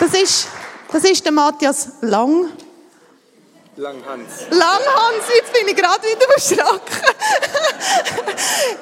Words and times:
Das 0.00 0.14
ist, 0.14 0.48
das 0.90 1.04
ist 1.04 1.24
der 1.24 1.32
Matthias 1.32 1.88
Lang. 2.00 2.50
Langhans. 3.74 4.28
Langhans, 4.50 5.24
jetzt 5.34 5.50
bin 5.50 5.66
ich 5.66 5.74
gerade 5.74 6.02
wieder 6.02 6.26
erschrocken. 6.34 6.94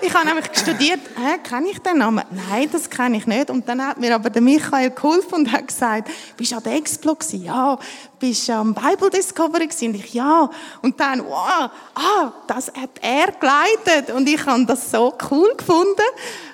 ich 0.01 0.13
habe 0.13 0.27
nämlich 0.27 0.47
studiert, 0.53 0.99
hä, 1.17 1.39
kenne 1.49 1.71
ich 1.71 1.79
den 1.79 1.99
Namen? 1.99 2.25
Nein, 2.31 2.69
das 2.73 2.91
kenne 2.91 3.17
ich 3.19 3.25
nicht. 3.25 3.51
Und 3.51 3.69
dann 3.69 3.87
hat 3.87 3.99
mir 3.99 4.13
aber 4.13 4.31
der 4.31 4.43
Michael 4.43 4.91
geholfen 4.91 5.35
und 5.35 5.53
hat 5.53 5.69
gesagt, 5.69 6.11
bist 6.37 6.51
du 6.51 6.57
an 6.57 6.65
der 6.65 6.75
Explo 6.75 7.15
gewesen? 7.15 7.45
Ja. 7.45 7.79
Bist 8.19 8.49
du 8.49 8.53
am 8.53 8.75
Bible 8.75 9.11
Discovery 9.11 9.69
gewesen? 9.69 9.91
Und 9.91 9.95
ich, 9.95 10.13
ja. 10.13 10.51
Und 10.83 10.99
dann, 10.99 11.25
wow, 11.25 11.71
ah, 11.95 12.33
das 12.49 12.67
hat 12.69 12.91
er 13.01 13.31
geleitet. 13.31 14.11
Und 14.13 14.29
ich 14.29 14.45
habe 14.45 14.67
das 14.67 14.91
so 14.91 15.17
cool 15.31 15.55
gefunden. 15.57 16.03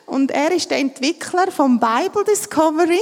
Und 0.04 0.30
er 0.30 0.52
ist 0.52 0.70
der 0.70 0.79
Entwickler 0.79 1.50
vom 1.50 1.80
Bible 1.80 2.25
Discovery. 2.25 3.00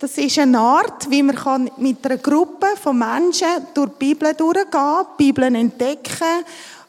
Das 0.00 0.16
ist 0.16 0.38
eine 0.38 0.58
Art, 0.58 1.10
wie 1.10 1.22
man 1.22 1.70
mit 1.76 2.06
einer 2.06 2.16
Gruppe 2.16 2.68
von 2.82 2.98
Menschen 2.98 3.46
durch 3.74 3.90
die 3.90 4.14
Bibel 4.14 4.32
durchgehen 4.32 4.70
kann, 4.70 5.06
die 5.18 5.24
Bibel 5.24 5.54
entdecken 5.54 6.42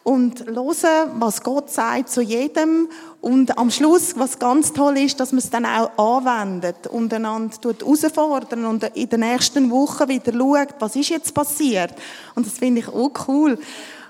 und 0.05 0.45
hören, 0.45 1.11
was 1.19 1.43
Gott 1.43 1.69
sagt 1.69 2.07
zu 2.07 2.21
jedem. 2.21 2.87
Und 3.19 3.57
am 3.57 3.69
Schluss, 3.69 4.17
was 4.17 4.39
ganz 4.39 4.71
toll 4.71 4.97
ist, 4.97 5.19
dass 5.19 5.33
man 5.33 5.39
es 5.39 5.49
dann 5.49 5.65
auch 5.65 5.91
anwendet 5.97 6.87
und 6.87 7.13
einander 7.13 7.53
herausfordern 7.61 8.63
und 8.63 8.85
in 8.95 9.09
den 9.09 9.19
nächsten 9.19 9.69
Wochen 9.69 10.07
wieder 10.07 10.31
schaut, 10.31 10.75
was 10.79 10.95
ist 10.95 11.09
jetzt 11.09 11.33
passiert. 11.33 11.93
Und 12.35 12.45
das 12.45 12.59
finde 12.59 12.79
ich 12.79 12.87
auch 12.87 13.11
cool. 13.27 13.59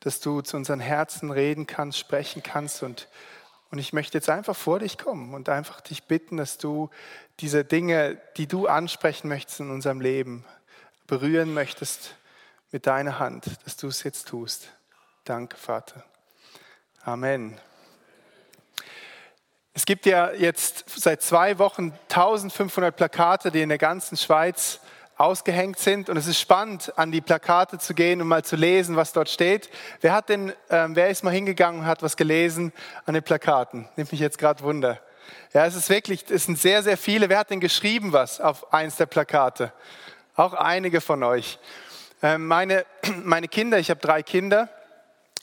dass 0.01 0.19
du 0.19 0.41
zu 0.41 0.57
unseren 0.57 0.81
Herzen 0.81 1.31
reden 1.31 1.65
kannst, 1.65 1.97
sprechen 1.97 2.43
kannst 2.43 2.83
und 2.83 3.07
und 3.71 3.77
ich 3.77 3.93
möchte 3.93 4.17
jetzt 4.17 4.29
einfach 4.29 4.55
vor 4.55 4.79
dich 4.79 4.97
kommen 4.97 5.33
und 5.33 5.49
einfach 5.49 5.81
dich 5.81 6.03
bitten, 6.03 6.37
dass 6.37 6.57
du 6.57 6.89
diese 7.39 7.63
Dinge, 7.63 8.19
die 8.37 8.47
du 8.47 8.67
ansprechen 8.67 9.27
möchtest 9.27 9.59
in 9.59 9.69
unserem 9.69 10.01
Leben, 10.01 10.45
berühren 11.07 11.53
möchtest 11.53 12.15
mit 12.71 12.87
deiner 12.87 13.19
Hand, 13.19 13.45
dass 13.65 13.77
du 13.77 13.87
es 13.87 14.03
jetzt 14.03 14.27
tust. 14.27 14.69
Danke, 15.23 15.57
Vater. 15.57 16.03
Amen. 17.03 17.59
Es 19.73 19.85
gibt 19.85 20.05
ja 20.05 20.31
jetzt 20.31 20.85
seit 20.99 21.21
zwei 21.21 21.57
Wochen 21.59 21.93
1500 22.09 22.95
Plakate, 22.95 23.51
die 23.51 23.61
in 23.61 23.69
der 23.69 23.77
ganzen 23.77 24.17
Schweiz 24.17 24.81
ausgehängt 25.19 25.77
sind. 25.77 26.09
Und 26.09 26.17
es 26.17 26.27
ist 26.27 26.39
spannend, 26.39 26.93
an 26.95 27.11
die 27.11 27.21
Plakate 27.21 27.77
zu 27.77 27.93
gehen 27.93 28.21
und 28.21 28.27
mal 28.27 28.43
zu 28.43 28.55
lesen, 28.55 28.95
was 28.95 29.11
dort 29.11 29.29
steht. 29.29 29.69
Wer 30.01 30.13
hat 30.13 30.29
denn, 30.29 30.49
äh, 30.69 30.87
wer 30.89 31.09
ist 31.09 31.23
mal 31.23 31.31
hingegangen 31.31 31.81
und 31.81 31.87
hat 31.87 32.01
was 32.01 32.15
gelesen 32.15 32.71
an 33.05 33.13
den 33.13 33.23
Plakaten? 33.23 33.87
Nimmt 33.97 34.11
mich 34.11 34.21
jetzt 34.21 34.37
gerade 34.37 34.63
Wunder. 34.63 34.99
Ja, 35.53 35.65
es 35.65 35.75
ist 35.75 35.89
wirklich, 35.89 36.25
es 36.29 36.45
sind 36.45 36.57
sehr, 36.57 36.83
sehr 36.83 36.97
viele. 36.97 37.27
Wer 37.27 37.39
hat 37.39 37.49
denn 37.49 37.59
geschrieben 37.59 38.13
was 38.13 38.39
auf 38.39 38.71
eins 38.73 38.95
der 38.95 39.07
Plakate? 39.07 39.73
Auch 40.35 40.53
einige 40.53 41.01
von 41.01 41.21
euch. 41.23 41.59
Äh, 42.23 42.37
meine, 42.37 42.85
meine 43.23 43.49
Kinder, 43.49 43.77
ich 43.77 43.89
habe 43.89 43.99
drei 43.99 44.23
Kinder, 44.23 44.69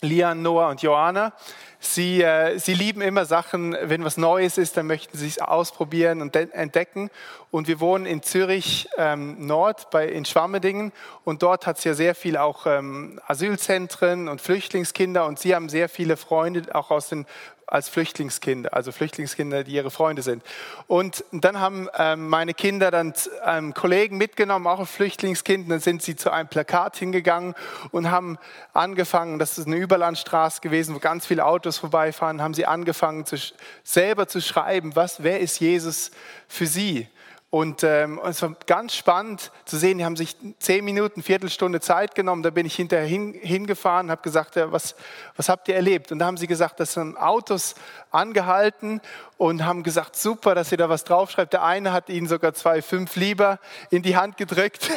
Lian, 0.03 0.43
Noah 0.43 0.69
und 0.69 0.83
Joanna. 0.83 1.33
Sie, 1.79 2.23
äh, 2.23 2.59
sie 2.59 2.75
lieben 2.75 3.01
immer 3.01 3.25
Sachen, 3.25 3.77
wenn 3.81 4.05
was 4.05 4.17
Neues 4.17 4.59
ist, 4.59 4.77
dann 4.77 4.87
möchten 4.87 5.17
sie 5.17 5.29
es 5.29 5.39
ausprobieren 5.39 6.21
und 6.21 6.35
entdecken. 6.35 7.11
Und 7.51 7.69
wir 7.69 7.81
wohnen 7.81 8.07
in 8.07 8.23
Zürich 8.23 8.89
ähm, 8.99 9.47
Nord, 9.47 9.91
bei, 9.91 10.09
in 10.09 10.25
Schwammedingen. 10.25 10.93
Und 11.25 11.43
dort 11.43 11.67
hat 11.67 11.79
es 11.79 11.85
ja 11.85 11.95
sehr 11.95 12.15
viel 12.15 12.37
auch 12.37 12.67
ähm, 12.67 13.21
Asylzentren 13.27 14.29
und 14.29 14.41
Flüchtlingskinder. 14.41 15.27
Und 15.27 15.39
sie 15.39 15.55
haben 15.55 15.69
sehr 15.69 15.89
viele 15.89 16.17
Freunde 16.17 16.75
auch 16.75 16.91
aus 16.91 17.09
den 17.09 17.27
als 17.67 17.89
Flüchtlingskinder, 17.89 18.73
also 18.75 18.93
Flüchtlingskinder, 18.93 19.65
die 19.65 19.73
ihre 19.73 19.91
Freunde 19.91 20.23
sind. 20.23 20.45
Und 20.87 21.25
dann 21.33 21.59
haben 21.61 21.89
ähm, 21.99 22.29
meine 22.29 22.55
Kinder 22.55 22.93
dann 22.93 23.13
ähm, 23.45 23.75
Kollegen 23.75 24.19
mitgenommen, 24.19 24.69
auch 24.69 24.79
ein 24.79 24.87
Flüchtlingskind, 24.87 25.69
dann 25.71 25.81
sind 25.81 26.03
sie 26.03 26.15
zu 26.15 26.31
einem 26.31 26.49
Plakat 26.49 26.97
hingegangen 26.97 27.55
und 27.91 28.11
haben 28.11 28.39
angefangen, 28.73 29.41
das 29.41 29.59
ist 29.59 29.67
eine 29.67 29.77
Überlandstraße 29.77 30.61
gewesen, 30.61 30.95
wo 30.95 31.01
ganz 31.01 31.27
viele 31.27 31.45
Autos 31.45 31.79
vorbeifahren, 31.79 32.41
haben 32.41 32.55
sie 32.55 32.67
angefangen, 32.67 33.27
zu, 33.27 33.37
selber 33.83 34.29
zu 34.29 34.41
schreiben, 34.41 34.95
was, 34.95 35.23
wer 35.25 35.41
ist 35.41 35.59
Jesus 35.59 36.13
für 36.47 36.67
sie? 36.67 37.09
Und 37.49 37.85
ähm, 37.85 38.21
es 38.25 38.43
war 38.43 38.57
ganz 38.67 38.95
spannend 38.95 39.53
zu 39.65 39.77
sehen, 39.77 39.99
die 39.99 40.05
haben 40.05 40.17
sich 40.17 40.37
zehn 40.59 40.85
Minuten, 40.85 41.23
Viertelstunde 41.23 41.81
Zeit 41.81 42.17
genommen. 42.17 42.43
Da 42.43 42.51
bin 42.51 42.67
ich 42.67 42.75
hinterher 42.75 43.07
hin, 43.07 43.35
hingefahren, 43.41 44.11
habe 44.11 44.21
gesagt, 44.21 44.57
ja, 44.57 44.73
was, 44.73 44.97
was 45.37 45.49
habt 45.49 45.69
ihr 45.69 45.77
erlebt? 45.77 46.11
Und 46.11 46.19
da 46.19 46.27
haben 46.27 46.37
sie 46.37 46.49
gesagt, 46.49 46.81
dass 46.81 46.95
sind 46.95 47.17
Autos 47.17 47.77
angehalten 48.11 49.01
und 49.39 49.65
haben 49.65 49.85
gesagt, 49.85 50.17
super, 50.17 50.55
dass 50.55 50.73
ihr 50.73 50.79
da 50.79 50.89
was 50.89 51.05
draufschreibt. 51.05 51.53
Der 51.53 51.63
eine 51.63 51.93
hat 51.93 52.09
ihnen 52.09 52.27
sogar 52.27 52.53
zwei 52.53 52.83
fünf 52.83 53.15
Lieber 53.15 53.61
in 53.91 54.03
die 54.03 54.17
Hand 54.17 54.37
gedrückt. 54.37 54.91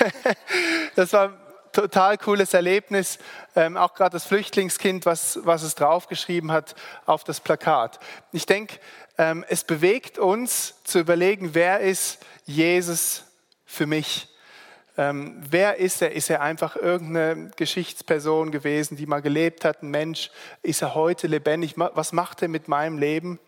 das 0.96 1.14
war 1.14 1.34
total 1.72 2.18
cooles 2.18 2.53
Erlebnis. 2.53 3.19
Ähm, 3.56 3.78
auch 3.78 3.94
gerade 3.94 4.13
das 4.13 4.25
Flüchtlingskind, 4.25 5.06
was, 5.06 5.40
was 5.44 5.63
es 5.63 5.75
draufgeschrieben 5.75 6.52
hat 6.52 6.75
auf 7.06 7.24
das 7.24 7.40
Plakat. 7.40 8.00
Ich 8.31 8.46
denke, 8.46 8.80
ähm, 9.18 9.46
es 9.50 9.63
bewegt 9.63 10.18
uns 10.18 10.81
zu 10.84 11.00
überlegen, 11.00 11.53
wer 11.53 11.79
ist 11.81 12.19
Jesus 12.46 13.25
für 13.66 13.85
mich? 13.85 14.28
Ähm, 14.97 15.41
wer 15.50 15.78
ist 15.78 16.02
er? 16.02 16.12
Ist 16.12 16.29
er 16.29 16.41
einfach 16.41 16.75
irgendeine 16.75 17.52
Geschichtsperson 17.56 18.52
gewesen, 18.52 18.97
die 18.97 19.06
mal 19.06 19.22
gelebt 19.22 19.63
hat, 19.63 19.81
ein 19.81 19.90
Mensch? 19.90 20.29
Ist 20.62 20.81
er 20.81 20.96
heute 20.96 21.28
lebendig? 21.28 21.75
Was 21.78 22.12
macht 22.12 22.41
er 22.41 22.47
mit 22.47 22.68
meinem 22.68 22.97
Leben? 22.97 23.40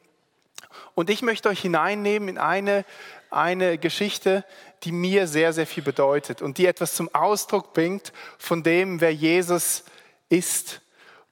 Und 0.94 1.10
ich 1.10 1.22
möchte 1.22 1.50
euch 1.50 1.62
hineinnehmen 1.62 2.30
in 2.30 2.38
eine, 2.38 2.86
eine 3.30 3.78
Geschichte, 3.78 4.46
die 4.84 4.92
mir 4.92 5.28
sehr, 5.28 5.54
sehr 5.54 5.68
viel 5.68 5.84
bedeutet 5.84 6.42
und 6.42 6.58
die 6.58 6.66
etwas 6.66 6.96
zum 6.96 7.14
Ausdruck 7.14 7.74
bringt 7.74 8.12
von 8.38 8.64
dem, 8.64 9.02
wer 9.02 9.14
Jesus 9.14 9.84
ist. 10.30 10.82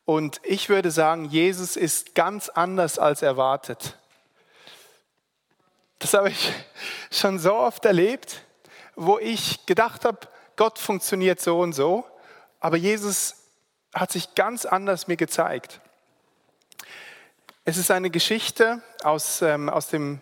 Und 0.05 0.39
ich 0.43 0.69
würde 0.69 0.91
sagen, 0.91 1.25
Jesus 1.25 1.75
ist 1.75 2.15
ganz 2.15 2.49
anders 2.49 2.99
als 2.99 3.21
erwartet. 3.21 3.97
Das 5.99 6.13
habe 6.13 6.29
ich 6.29 6.53
schon 7.11 7.39
so 7.39 7.55
oft 7.55 7.85
erlebt, 7.85 8.43
wo 8.95 9.19
ich 9.19 9.65
gedacht 9.65 10.05
habe, 10.05 10.19
Gott 10.55 10.79
funktioniert 10.79 11.39
so 11.39 11.59
und 11.59 11.73
so, 11.73 12.05
aber 12.59 12.77
Jesus 12.77 13.35
hat 13.93 14.11
sich 14.11 14.35
ganz 14.35 14.65
anders 14.65 15.07
mir 15.07 15.17
gezeigt. 15.17 15.81
Es 17.65 17.77
ist 17.77 17.91
eine 17.91 18.09
Geschichte 18.09 18.81
aus, 19.03 19.41
ähm, 19.41 19.69
aus, 19.69 19.87
dem, 19.87 20.21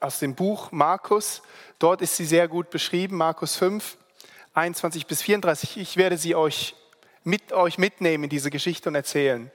aus 0.00 0.18
dem 0.18 0.34
Buch 0.34 0.72
Markus. 0.72 1.42
Dort 1.78 2.00
ist 2.00 2.16
sie 2.16 2.24
sehr 2.24 2.48
gut 2.48 2.70
beschrieben, 2.70 3.16
Markus 3.16 3.54
5, 3.56 3.98
21 4.54 5.06
bis 5.06 5.22
34. 5.22 5.76
Ich 5.76 5.96
werde 5.96 6.16
sie 6.16 6.34
euch 6.34 6.74
mit 7.22 7.52
euch 7.52 7.76
mitnehmen 7.76 8.24
in 8.24 8.30
diese 8.30 8.50
Geschichte 8.50 8.88
und 8.88 8.94
erzählen. 8.94 9.50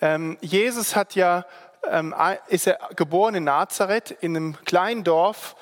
Ähm, 0.00 0.38
Jesus 0.40 0.96
hat 0.96 1.14
ja 1.14 1.44
ähm, 1.88 2.14
ist 2.48 2.66
er 2.66 2.78
geboren 2.96 3.36
in 3.36 3.44
Nazareth, 3.44 4.10
in 4.20 4.36
einem 4.36 4.56
kleinen 4.64 5.04
Dorf, 5.04 5.56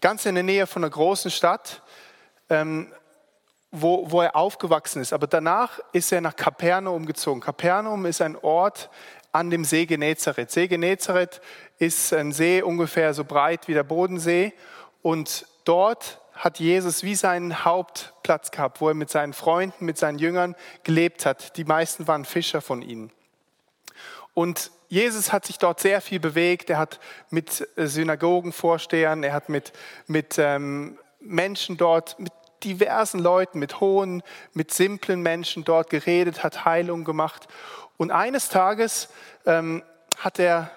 ganz 0.00 0.26
in 0.26 0.34
der 0.34 0.44
Nähe 0.44 0.66
von 0.66 0.82
einer 0.82 0.90
großen 0.90 1.30
Stadt, 1.30 1.82
ähm, 2.48 2.92
wo, 3.70 4.10
wo 4.10 4.22
er 4.22 4.34
aufgewachsen 4.34 5.00
ist. 5.00 5.12
Aber 5.12 5.26
danach 5.26 5.78
ist 5.92 6.10
er 6.10 6.20
nach 6.20 6.36
Kapernaum 6.36 7.06
gezogen. 7.06 7.40
Kapernaum 7.40 8.04
ist 8.06 8.20
ein 8.20 8.36
Ort 8.36 8.90
an 9.32 9.50
dem 9.50 9.64
See 9.64 9.86
Genezareth. 9.86 10.50
See 10.50 10.68
Genezareth 10.68 11.40
ist 11.78 12.12
ein 12.12 12.32
See 12.32 12.62
ungefähr 12.62 13.14
so 13.14 13.24
breit 13.24 13.66
wie 13.66 13.74
der 13.74 13.82
Bodensee. 13.82 14.52
Und 15.00 15.46
dort 15.64 16.20
hat 16.34 16.58
Jesus 16.58 17.02
wie 17.02 17.14
seinen 17.14 17.64
Hauptplatz 17.64 18.50
gehabt, 18.50 18.80
wo 18.80 18.88
er 18.88 18.94
mit 18.94 19.10
seinen 19.10 19.32
Freunden, 19.32 19.84
mit 19.84 19.98
seinen 19.98 20.18
Jüngern 20.18 20.54
gelebt 20.84 21.26
hat. 21.26 21.56
Die 21.56 21.64
meisten 21.64 22.06
waren 22.06 22.24
Fischer 22.24 22.60
von 22.60 22.82
ihnen. 22.82 23.10
Und 24.34 24.70
Jesus 24.88 25.32
hat 25.32 25.46
sich 25.46 25.58
dort 25.58 25.80
sehr 25.80 26.00
viel 26.00 26.20
bewegt. 26.20 26.70
Er 26.70 26.78
hat 26.78 27.00
mit 27.30 27.66
Synagogenvorstehern, 27.76 29.24
er 29.24 29.32
hat 29.32 29.48
mit, 29.48 29.72
mit 30.06 30.36
ähm, 30.38 30.98
Menschen 31.20 31.76
dort, 31.76 32.18
mit 32.18 32.32
diversen 32.64 33.18
Leuten, 33.18 33.58
mit 33.58 33.80
hohen, 33.80 34.22
mit 34.52 34.72
simplen 34.72 35.22
Menschen 35.22 35.64
dort 35.64 35.90
geredet, 35.90 36.42
hat 36.42 36.64
Heilung 36.64 37.04
gemacht. 37.04 37.48
Und 38.02 38.10
eines 38.10 38.48
Tages 38.48 39.10
ähm, 39.46 39.84
hat 40.18 40.40
er 40.40 40.72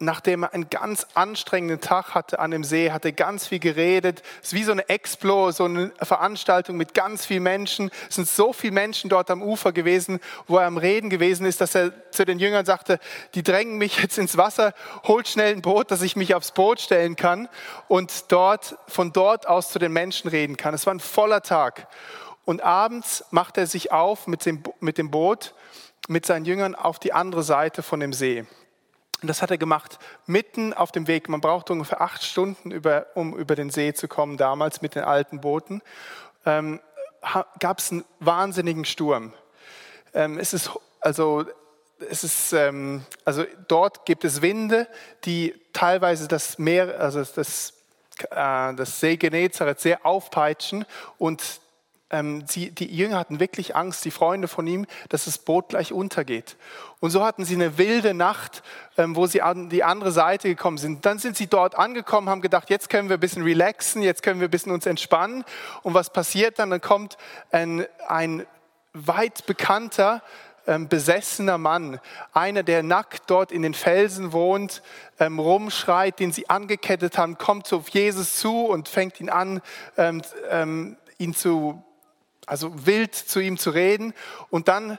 nachdem 0.00 0.42
er 0.42 0.52
einen 0.52 0.68
ganz 0.68 1.06
anstrengenden 1.14 1.80
Tag 1.80 2.14
hatte 2.14 2.40
an 2.40 2.50
dem 2.50 2.62
See, 2.62 2.92
hatte 2.92 3.14
ganz 3.14 3.46
viel 3.46 3.58
geredet. 3.58 4.22
Es 4.42 4.48
ist 4.48 4.54
wie 4.54 4.64
so 4.64 4.72
eine 4.72 4.86
Explo, 4.90 5.50
so 5.50 5.64
eine 5.64 5.92
Veranstaltung 6.02 6.76
mit 6.76 6.92
ganz 6.92 7.24
vielen 7.24 7.42
Menschen. 7.42 7.90
Es 8.10 8.16
sind 8.16 8.28
so 8.28 8.52
viele 8.52 8.74
Menschen 8.74 9.08
dort 9.08 9.30
am 9.30 9.42
Ufer 9.42 9.72
gewesen, 9.72 10.20
wo 10.46 10.58
er 10.58 10.66
am 10.66 10.76
Reden 10.76 11.08
gewesen 11.08 11.46
ist, 11.46 11.62
dass 11.62 11.74
er 11.74 11.90
zu 12.12 12.26
den 12.26 12.38
Jüngern 12.38 12.66
sagte, 12.66 13.00
die 13.34 13.42
drängen 13.42 13.78
mich 13.78 14.02
jetzt 14.02 14.18
ins 14.18 14.36
Wasser, 14.36 14.74
holt 15.04 15.26
schnell 15.26 15.54
ein 15.54 15.62
Boot, 15.62 15.90
dass 15.90 16.02
ich 16.02 16.16
mich 16.16 16.34
aufs 16.34 16.52
Boot 16.52 16.82
stellen 16.82 17.16
kann 17.16 17.48
und 17.88 18.30
dort, 18.30 18.76
von 18.88 19.14
dort 19.14 19.48
aus 19.48 19.70
zu 19.70 19.78
den 19.78 19.94
Menschen 19.94 20.28
reden 20.28 20.58
kann. 20.58 20.74
Es 20.74 20.84
war 20.84 20.92
ein 20.92 21.00
voller 21.00 21.42
Tag. 21.42 21.88
Und 22.44 22.62
abends 22.62 23.24
macht 23.30 23.58
er 23.58 23.66
sich 23.66 23.90
auf 23.90 24.26
mit 24.26 24.46
dem, 24.46 24.62
mit 24.80 24.96
dem 24.96 25.10
Boot, 25.10 25.54
mit 26.08 26.26
seinen 26.26 26.44
Jüngern 26.44 26.74
auf 26.74 26.98
die 26.98 27.12
andere 27.12 27.44
Seite 27.44 27.82
von 27.82 28.00
dem 28.00 28.12
See. 28.12 28.44
Und 29.20 29.28
das 29.28 29.42
hat 29.42 29.50
er 29.50 29.58
gemacht 29.58 29.98
mitten 30.26 30.72
auf 30.72 30.90
dem 30.90 31.06
Weg. 31.06 31.28
Man 31.28 31.40
brauchte 31.40 31.72
ungefähr 31.72 32.00
acht 32.00 32.24
Stunden, 32.24 32.72
über, 32.72 33.06
um 33.14 33.36
über 33.36 33.54
den 33.54 33.70
See 33.70 33.94
zu 33.94 34.08
kommen, 34.08 34.36
damals 34.36 34.82
mit 34.82 34.96
den 34.96 35.04
alten 35.04 35.40
Booten. 35.40 35.82
Ähm, 36.44 36.80
Gab 37.58 37.78
es 37.78 37.90
einen 37.90 38.04
wahnsinnigen 38.20 38.84
Sturm. 38.84 39.32
Ähm, 40.14 40.38
es 40.38 40.52
ist 40.52 40.70
also 41.00 41.44
es 42.10 42.24
ist, 42.24 42.52
ähm, 42.52 43.04
also 43.24 43.44
dort 43.66 44.06
gibt 44.06 44.24
es 44.24 44.42
Winde, 44.42 44.86
die 45.24 45.54
teilweise 45.72 46.28
das 46.28 46.58
Meer, 46.58 47.00
also 47.00 47.24
das, 47.24 47.74
äh, 48.30 48.74
das 48.74 49.00
See 49.00 49.16
Genezareth 49.16 49.80
sehr 49.80 50.06
aufpeitschen 50.06 50.84
und 51.18 51.60
ähm, 52.10 52.44
sie, 52.46 52.70
die 52.70 52.94
Jünger 52.94 53.18
hatten 53.18 53.40
wirklich 53.40 53.76
Angst, 53.76 54.04
die 54.04 54.10
Freunde 54.10 54.48
von 54.48 54.66
ihm, 54.66 54.86
dass 55.08 55.26
das 55.26 55.38
Boot 55.38 55.68
gleich 55.68 55.92
untergeht. 55.92 56.56
Und 57.00 57.10
so 57.10 57.24
hatten 57.24 57.44
sie 57.44 57.54
eine 57.54 57.78
wilde 57.78 58.14
Nacht, 58.14 58.62
ähm, 58.96 59.14
wo 59.14 59.26
sie 59.26 59.42
an 59.42 59.68
die 59.68 59.84
andere 59.84 60.10
Seite 60.10 60.48
gekommen 60.48 60.78
sind. 60.78 61.04
Dann 61.04 61.18
sind 61.18 61.36
sie 61.36 61.46
dort 61.46 61.76
angekommen, 61.76 62.28
haben 62.28 62.40
gedacht, 62.40 62.70
jetzt 62.70 62.88
können 62.88 63.08
wir 63.08 63.18
ein 63.18 63.20
bisschen 63.20 63.42
relaxen, 63.42 64.02
jetzt 64.02 64.22
können 64.22 64.40
wir 64.40 64.48
ein 64.48 64.50
bisschen 64.50 64.72
uns 64.72 64.86
entspannen. 64.86 65.44
Und 65.82 65.94
was 65.94 66.10
passiert 66.10 66.58
dann? 66.58 66.70
Dann 66.70 66.80
kommt 66.80 67.18
ein, 67.50 67.86
ein 68.08 68.46
weit 68.94 69.44
bekannter, 69.46 70.22
ähm, 70.66 70.88
besessener 70.88 71.56
Mann, 71.56 71.98
einer, 72.32 72.62
der 72.62 72.82
nackt 72.82 73.22
dort 73.26 73.52
in 73.52 73.62
den 73.62 73.74
Felsen 73.74 74.32
wohnt, 74.32 74.82
ähm, 75.18 75.38
rumschreit, 75.38 76.20
den 76.20 76.32
sie 76.32 76.50
angekettet 76.50 77.16
haben, 77.16 77.38
kommt 77.38 77.72
auf 77.72 77.88
Jesus 77.88 78.36
zu 78.36 78.66
und 78.66 78.88
fängt 78.88 79.20
ihn 79.20 79.30
an, 79.30 79.62
ähm, 79.96 80.22
ähm, 80.50 80.96
ihn 81.18 81.34
zu 81.34 81.82
also 82.48 82.86
wild 82.86 83.14
zu 83.14 83.40
ihm 83.40 83.58
zu 83.58 83.70
reden. 83.70 84.14
Und 84.50 84.68
dann 84.68 84.98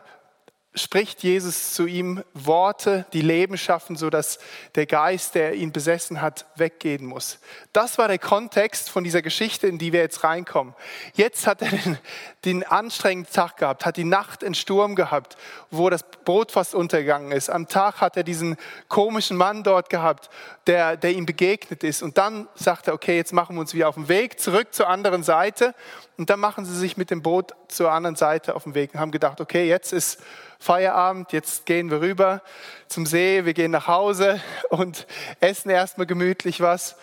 spricht 0.75 1.23
Jesus 1.23 1.73
zu 1.73 1.87
ihm 1.87 2.23
Worte, 2.33 3.05
die 3.13 3.21
Leben 3.21 3.57
schaffen, 3.57 3.95
sodass 3.95 4.39
der 4.75 4.85
Geist, 4.85 5.35
der 5.35 5.55
ihn 5.55 5.71
besessen 5.71 6.21
hat, 6.21 6.45
weggehen 6.55 7.05
muss. 7.05 7.39
Das 7.73 7.97
war 7.97 8.07
der 8.07 8.19
Kontext 8.19 8.89
von 8.89 9.03
dieser 9.03 9.21
Geschichte, 9.21 9.67
in 9.67 9.79
die 9.79 9.93
wir 9.93 10.01
jetzt 10.01 10.23
reinkommen. 10.23 10.75
Jetzt 11.15 11.47
hat 11.47 11.61
er 11.61 11.69
den, 11.69 11.97
den 12.45 12.63
anstrengenden 12.63 13.33
Tag 13.33 13.57
gehabt, 13.57 13.85
hat 13.85 13.97
die 13.97 14.03
Nacht 14.03 14.43
in 14.43 14.53
Sturm 14.53 14.95
gehabt, 14.95 15.37
wo 15.71 15.89
das 15.89 16.05
Boot 16.29 16.51
fast 16.51 16.75
untergegangen 16.75 17.31
ist. 17.31 17.49
Am 17.49 17.67
Tag 17.67 18.01
hat 18.01 18.15
er 18.15 18.21
diesen 18.21 18.55
komischen 18.87 19.35
Mann 19.35 19.63
dort 19.63 19.89
gehabt, 19.89 20.29
der, 20.67 20.95
der 20.95 21.13
ihm 21.13 21.25
begegnet 21.25 21.83
ist. 21.83 22.03
Und 22.03 22.19
dann 22.19 22.47
sagt 22.53 22.85
er, 22.85 22.93
okay, 22.93 23.15
jetzt 23.15 23.33
machen 23.33 23.55
wir 23.55 23.61
uns 23.61 23.73
wieder 23.73 23.89
auf 23.89 23.95
den 23.95 24.09
Weg 24.09 24.39
zurück 24.39 24.71
zur 24.71 24.87
anderen 24.87 25.23
Seite. 25.23 25.73
Und 26.19 26.29
dann 26.29 26.39
machen 26.39 26.65
sie 26.65 26.75
sich 26.77 26.97
mit 26.97 27.09
dem 27.09 27.23
Boot 27.23 27.55
zur 27.67 27.91
anderen 27.91 28.15
Seite 28.15 28.55
auf 28.55 28.65
den 28.65 28.75
Weg 28.75 28.93
und 28.93 28.99
haben 28.99 29.09
gedacht, 29.09 29.41
okay, 29.41 29.67
jetzt 29.67 29.91
ist 29.91 30.21
Feierabend, 30.59 31.33
jetzt 31.33 31.65
gehen 31.65 31.89
wir 31.89 31.99
rüber 31.99 32.43
zum 32.89 33.07
See, 33.07 33.43
wir 33.45 33.55
gehen 33.55 33.71
nach 33.71 33.87
Hause 33.87 34.39
und 34.69 35.07
essen 35.39 35.71
erstmal 35.71 36.05
gemütlich 36.05 36.61
was. 36.61 36.95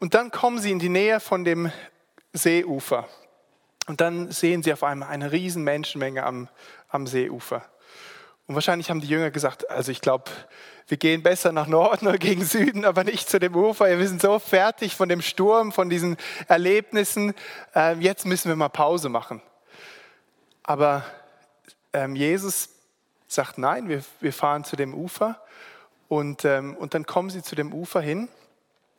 Und 0.00 0.14
dann 0.14 0.30
kommen 0.30 0.60
sie 0.60 0.70
in 0.70 0.78
die 0.78 0.88
Nähe 0.88 1.20
von 1.20 1.44
dem 1.44 1.70
Seeufer. 2.32 3.06
Und 3.86 4.00
dann 4.00 4.32
sehen 4.32 4.62
sie 4.62 4.72
auf 4.72 4.82
einmal 4.82 5.10
eine 5.10 5.30
riesen 5.30 5.62
Menschenmenge 5.62 6.24
am, 6.24 6.48
am 6.88 7.06
Seeufer. 7.06 7.66
Und 8.46 8.54
wahrscheinlich 8.54 8.90
haben 8.90 9.00
die 9.00 9.08
Jünger 9.08 9.30
gesagt, 9.30 9.70
also 9.70 9.90
ich 9.90 10.00
glaube, 10.00 10.30
wir 10.86 10.98
gehen 10.98 11.22
besser 11.22 11.50
nach 11.50 11.66
Norden 11.66 12.06
oder 12.06 12.18
gegen 12.18 12.44
Süden, 12.44 12.84
aber 12.84 13.04
nicht 13.04 13.28
zu 13.28 13.40
dem 13.40 13.56
Ufer. 13.56 13.86
Wir 13.98 14.06
sind 14.06 14.20
so 14.20 14.38
fertig 14.38 14.94
von 14.94 15.08
dem 15.08 15.22
Sturm, 15.22 15.72
von 15.72 15.88
diesen 15.88 16.16
Erlebnissen. 16.46 17.34
Ähm, 17.74 18.02
jetzt 18.02 18.26
müssen 18.26 18.48
wir 18.48 18.56
mal 18.56 18.68
Pause 18.68 19.08
machen. 19.08 19.40
Aber 20.62 21.04
ähm, 21.94 22.16
Jesus 22.16 22.68
sagt, 23.26 23.56
nein, 23.56 23.88
wir, 23.88 24.32
fahren 24.32 24.64
zu 24.64 24.76
dem 24.76 24.92
Ufer. 24.92 25.40
Und, 26.08 26.44
ähm, 26.44 26.76
und 26.76 26.92
dann 26.92 27.06
kommen 27.06 27.30
sie 27.30 27.42
zu 27.42 27.54
dem 27.54 27.72
Ufer 27.72 28.02
hin. 28.02 28.28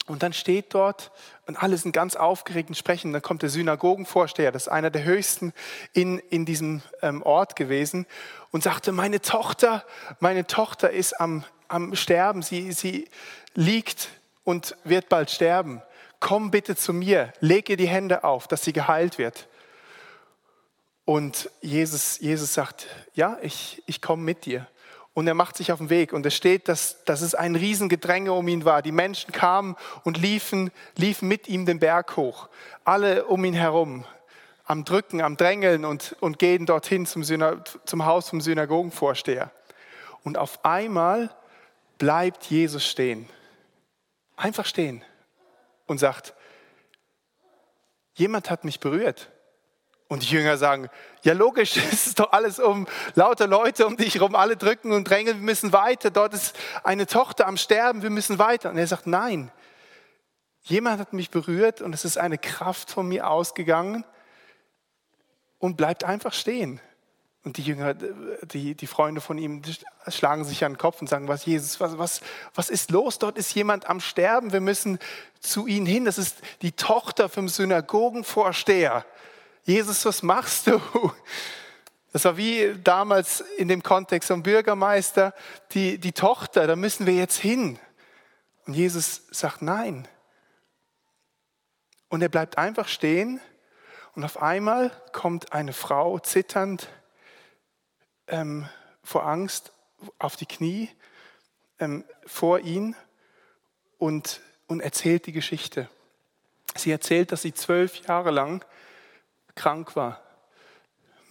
Und 0.08 0.22
dann 0.22 0.34
steht 0.34 0.74
dort, 0.74 1.12
und 1.48 1.62
alle 1.62 1.78
sind 1.78 1.92
ganz 1.92 2.16
aufgeregt 2.16 2.70
und 2.70 2.76
sprechen. 2.76 3.12
Dann 3.12 3.22
kommt 3.22 3.42
der 3.42 3.50
Synagogenvorsteher, 3.50 4.52
das 4.52 4.64
ist 4.64 4.68
einer 4.72 4.92
der 4.92 5.04
höchsten 5.04 5.54
in, 5.94 6.20
in 6.20 6.46
diesem 6.46 6.82
ähm, 7.02 7.24
Ort 7.24 7.56
gewesen, 7.56 8.06
und 8.52 8.64
sagte, 8.64 8.92
meine 8.92 9.22
Tochter, 9.22 9.84
meine 10.20 10.46
Tochter 10.46 10.92
ist 10.92 11.20
am, 11.20 11.44
am 11.68 11.96
Sterben. 11.96 12.42
Sie, 12.44 12.72
sie 12.72 13.10
liegt 13.56 14.10
und 14.44 14.78
wird 14.84 15.10
bald 15.10 15.32
sterben. 15.32 15.82
Komm 16.20 16.52
bitte 16.52 16.76
zu 16.76 16.94
mir, 16.94 17.34
leg 17.40 17.70
ihr 17.70 17.78
die 17.78 17.88
Hände 17.88 18.24
auf, 18.24 18.48
dass 18.48 18.64
sie 18.64 18.74
geheilt 18.74 19.18
wird. 19.18 19.48
Und 21.04 21.52
Jesus, 21.62 22.20
Jesus 22.20 22.54
sagt, 22.54 22.88
ja, 23.14 23.38
ich, 23.42 23.84
ich 23.86 24.02
komme 24.02 24.24
mit 24.24 24.46
dir. 24.46 24.68
Und 25.16 25.28
er 25.28 25.34
macht 25.34 25.56
sich 25.56 25.72
auf 25.72 25.80
den 25.80 25.90
Weg. 25.90 26.12
Und 26.12 26.26
es 26.26 26.36
steht, 26.36 26.68
dass, 26.68 27.04
dass 27.06 27.22
es 27.22 27.36
ein 27.36 27.56
Riesengedränge 27.56 28.34
um 28.34 28.50
ihn 28.50 28.66
war. 28.66 28.82
Die 28.82 28.92
Menschen 28.92 29.32
kamen 29.32 29.78
und 30.04 30.18
liefen, 30.18 30.72
liefen 30.98 31.30
mit 31.30 31.48
ihm 31.48 31.66
den 31.66 31.80
Berg 31.80 32.18
hoch. 32.18 32.50
Alle 32.84 33.26
um 33.26 33.46
ihn 33.46 33.54
herum. 33.54 34.04
Am 34.66 34.84
Drücken, 34.84 35.22
am 35.22 35.38
Drängeln 35.38 35.86
und, 35.86 36.18
und 36.20 36.38
gehen 36.38 36.66
dorthin 36.66 37.06
zum, 37.06 37.24
zum 37.24 38.06
Haus 38.06 38.30
vom 38.30 38.42
Synagogenvorsteher. 38.42 39.52
Und 40.26 40.38
auf 40.38 40.66
einmal 40.66 41.34
bleibt 41.98 42.44
Jesus 42.48 42.86
stehen. 42.86 43.30
Einfach 44.36 44.66
stehen. 44.66 45.02
Und 45.86 46.00
sagt, 46.00 46.34
jemand 48.16 48.50
hat 48.50 48.66
mich 48.66 48.82
berührt. 48.82 49.32
Und 50.08 50.22
die 50.24 50.34
Jünger 50.34 50.58
sagen, 50.58 50.90
ja 51.24 51.34
logisch, 51.34 51.78
es 51.92 52.08
ist 52.08 52.20
doch 52.20 52.32
alles 52.32 52.60
um 52.60 52.88
lauter 53.16 53.48
Leute 53.48 53.88
um 53.88 53.98
dich 53.98 54.16
herum, 54.16 54.36
alle 54.36 54.58
drücken 54.58 54.92
und 54.92 55.10
drängen, 55.10 55.38
wir 55.38 55.44
müssen 55.44 55.74
weiter, 55.74 56.12
dort 56.12 56.34
ist 56.34 56.56
eine 56.84 57.08
Tochter 57.08 57.48
am 57.48 57.58
Sterben, 57.58 58.04
wir 58.04 58.10
müssen 58.10 58.38
weiter. 58.38 58.70
Und 58.70 58.78
er 58.78 58.88
sagt, 58.88 59.08
nein, 59.08 59.52
jemand 60.64 61.00
hat 61.00 61.14
mich 61.14 61.32
berührt 61.32 61.82
und 61.82 61.94
es 61.94 62.06
ist 62.06 62.18
eine 62.18 62.38
Kraft 62.38 62.92
von 62.92 63.08
mir 63.08 63.30
ausgegangen 63.30 64.04
und 65.60 65.78
bleibt 65.78 66.04
einfach 66.04 66.34
stehen. 66.34 66.80
Und 67.44 67.58
die 67.58 67.62
Jünger, 67.62 67.94
die, 67.94 68.74
die 68.74 68.88
Freunde 68.88 69.22
von 69.22 69.38
ihm 69.38 69.62
schlagen 70.08 70.44
sich 70.46 70.66
an 70.66 70.74
den 70.74 70.78
Kopf 70.80 71.00
und 71.00 71.08
sagen, 71.08 71.28
was 71.28 71.46
Jesus, 71.46 71.80
was, 71.80 72.00
was, 72.00 72.22
was 72.56 72.72
ist 72.72 72.90
los? 72.90 73.20
Dort 73.20 73.38
ist 73.38 73.54
jemand 73.54 73.88
am 73.88 74.00
Sterben, 74.00 74.52
wir 74.52 74.62
müssen 74.62 74.98
zu 75.42 75.68
ihnen 75.68 75.86
hin. 75.86 76.06
Das 76.06 76.18
ist 76.18 76.38
die 76.64 76.72
Tochter 76.72 77.30
vom 77.30 77.48
Synagogenvorsteher. 77.48 79.06
Jesus, 79.66 80.06
was 80.06 80.22
machst 80.22 80.68
du? 80.68 80.80
Das 82.14 82.24
war 82.24 82.38
wie 82.38 82.74
damals 82.84 83.42
in 83.42 83.68
dem 83.68 83.84
Kontext 83.84 84.28
vom 84.28 84.44
Bürgermeister, 84.44 85.34
die, 85.72 85.98
die 85.98 86.14
Tochter, 86.14 86.68
da 86.68 86.76
müssen 86.76 87.06
wir 87.06 87.16
jetzt 87.16 87.38
hin. 87.38 87.80
Und 88.66 88.76
Jesus 88.76 89.24
sagt 89.32 89.62
nein. 89.62 90.08
Und 92.08 92.22
er 92.22 92.30
bleibt 92.30 92.58
einfach 92.58 92.88
stehen 92.88 93.42
und 94.14 94.24
auf 94.24 94.42
einmal 94.42 94.92
kommt 95.12 95.52
eine 95.52 95.74
Frau 95.74 96.20
zitternd 96.20 96.88
ähm, 98.28 98.70
vor 99.04 99.26
Angst 99.26 99.74
auf 100.20 100.36
die 100.36 100.46
Knie 100.46 100.90
ähm, 101.80 102.06
vor 102.26 102.60
ihn 102.60 102.96
und, 103.98 104.42
und 104.68 104.80
erzählt 104.80 105.26
die 105.26 105.32
Geschichte. 105.32 105.90
Sie 106.76 106.92
erzählt, 106.92 107.32
dass 107.32 107.42
sie 107.42 107.54
zwölf 107.54 108.08
Jahre 108.08 108.32
lang 108.32 108.64
krank 109.56 109.96
war 109.96 110.22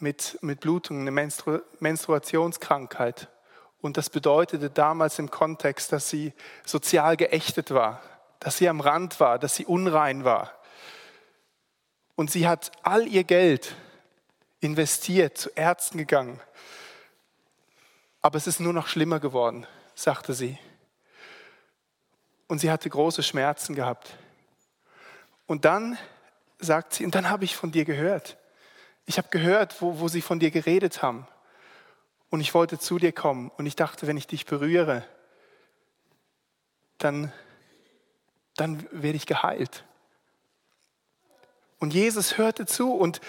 mit, 0.00 0.38
mit 0.42 0.60
Blutung, 0.60 1.00
eine 1.00 1.10
Menstru 1.10 1.60
Menstruationskrankheit. 1.80 3.28
Und 3.80 3.96
das 3.96 4.10
bedeutete 4.10 4.70
damals 4.70 5.18
im 5.18 5.30
Kontext, 5.30 5.92
dass 5.92 6.08
sie 6.08 6.32
sozial 6.64 7.16
geächtet 7.16 7.70
war, 7.70 8.02
dass 8.40 8.56
sie 8.56 8.68
am 8.68 8.80
Rand 8.80 9.20
war, 9.20 9.38
dass 9.38 9.56
sie 9.56 9.66
unrein 9.66 10.24
war. 10.24 10.52
Und 12.16 12.30
sie 12.30 12.46
hat 12.46 12.72
all 12.82 13.06
ihr 13.06 13.24
Geld 13.24 13.74
investiert, 14.60 15.36
zu 15.36 15.50
Ärzten 15.50 15.98
gegangen. 15.98 16.40
Aber 18.22 18.38
es 18.38 18.46
ist 18.46 18.60
nur 18.60 18.72
noch 18.72 18.86
schlimmer 18.86 19.20
geworden. 19.20 19.66
sagte 19.94 20.32
sie. 20.32 20.58
Und 22.46 22.58
sie 22.58 22.70
hatte 22.70 22.88
große 22.88 23.22
Schmerzen 23.22 23.74
gehabt. 23.74 24.16
Und 25.46 25.64
dann 25.64 25.98
sagt 26.58 26.94
sie, 26.94 27.04
und 27.04 27.14
dann 27.14 27.30
habe 27.30 27.44
ich 27.44 27.56
von 27.56 27.72
dir 27.72 27.84
gehört. 27.84 28.36
Ich 29.06 29.18
habe 29.18 29.28
gehört, 29.30 29.80
wo, 29.82 30.00
wo 30.00 30.08
sie 30.08 30.22
von 30.22 30.38
dir 30.38 30.50
geredet 30.50 31.02
haben. 31.02 31.26
Und 32.30 32.40
ich 32.40 32.54
wollte 32.54 32.78
zu 32.78 32.98
dir 32.98 33.12
kommen. 33.12 33.50
Und 33.56 33.66
ich 33.66 33.76
dachte, 33.76 34.06
wenn 34.06 34.16
ich 34.16 34.26
dich 34.26 34.46
berühre, 34.46 35.04
dann, 36.98 37.32
dann 38.56 38.86
werde 38.90 39.16
ich 39.16 39.26
geheilt. 39.26 39.84
Und 41.78 41.92
Jesus 41.92 42.38
hörte 42.38 42.66
zu 42.66 42.92
und, 42.94 43.20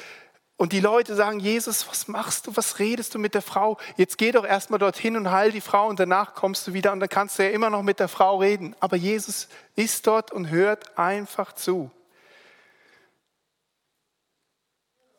und 0.56 0.72
die 0.72 0.80
Leute 0.80 1.16
sagen, 1.16 1.40
Jesus, 1.40 1.88
was 1.90 2.08
machst 2.08 2.48
du, 2.48 2.56
was 2.56 2.80
redest 2.80 3.14
du 3.14 3.20
mit 3.20 3.34
der 3.34 3.42
Frau? 3.42 3.78
Jetzt 3.98 4.18
geh 4.18 4.32
doch 4.32 4.46
erstmal 4.46 4.80
dorthin 4.80 5.18
und 5.18 5.30
heil 5.30 5.52
die 5.52 5.62
Frau 5.62 5.88
und 5.90 6.00
danach 6.00 6.34
kommst 6.34 6.66
du 6.66 6.74
wieder 6.74 6.94
und 6.94 7.02
dann 7.02 7.10
kannst 7.10 7.38
du 7.38 7.44
ja 7.44 7.50
immer 7.50 7.70
noch 7.70 7.82
mit 7.82 8.00
der 8.00 8.08
Frau 8.08 8.38
reden. 8.38 8.76
Aber 8.80 8.96
Jesus 8.96 9.50
ist 9.76 10.08
dort 10.08 10.32
und 10.32 10.50
hört 10.50 10.98
einfach 10.98 11.52
zu. 11.54 11.92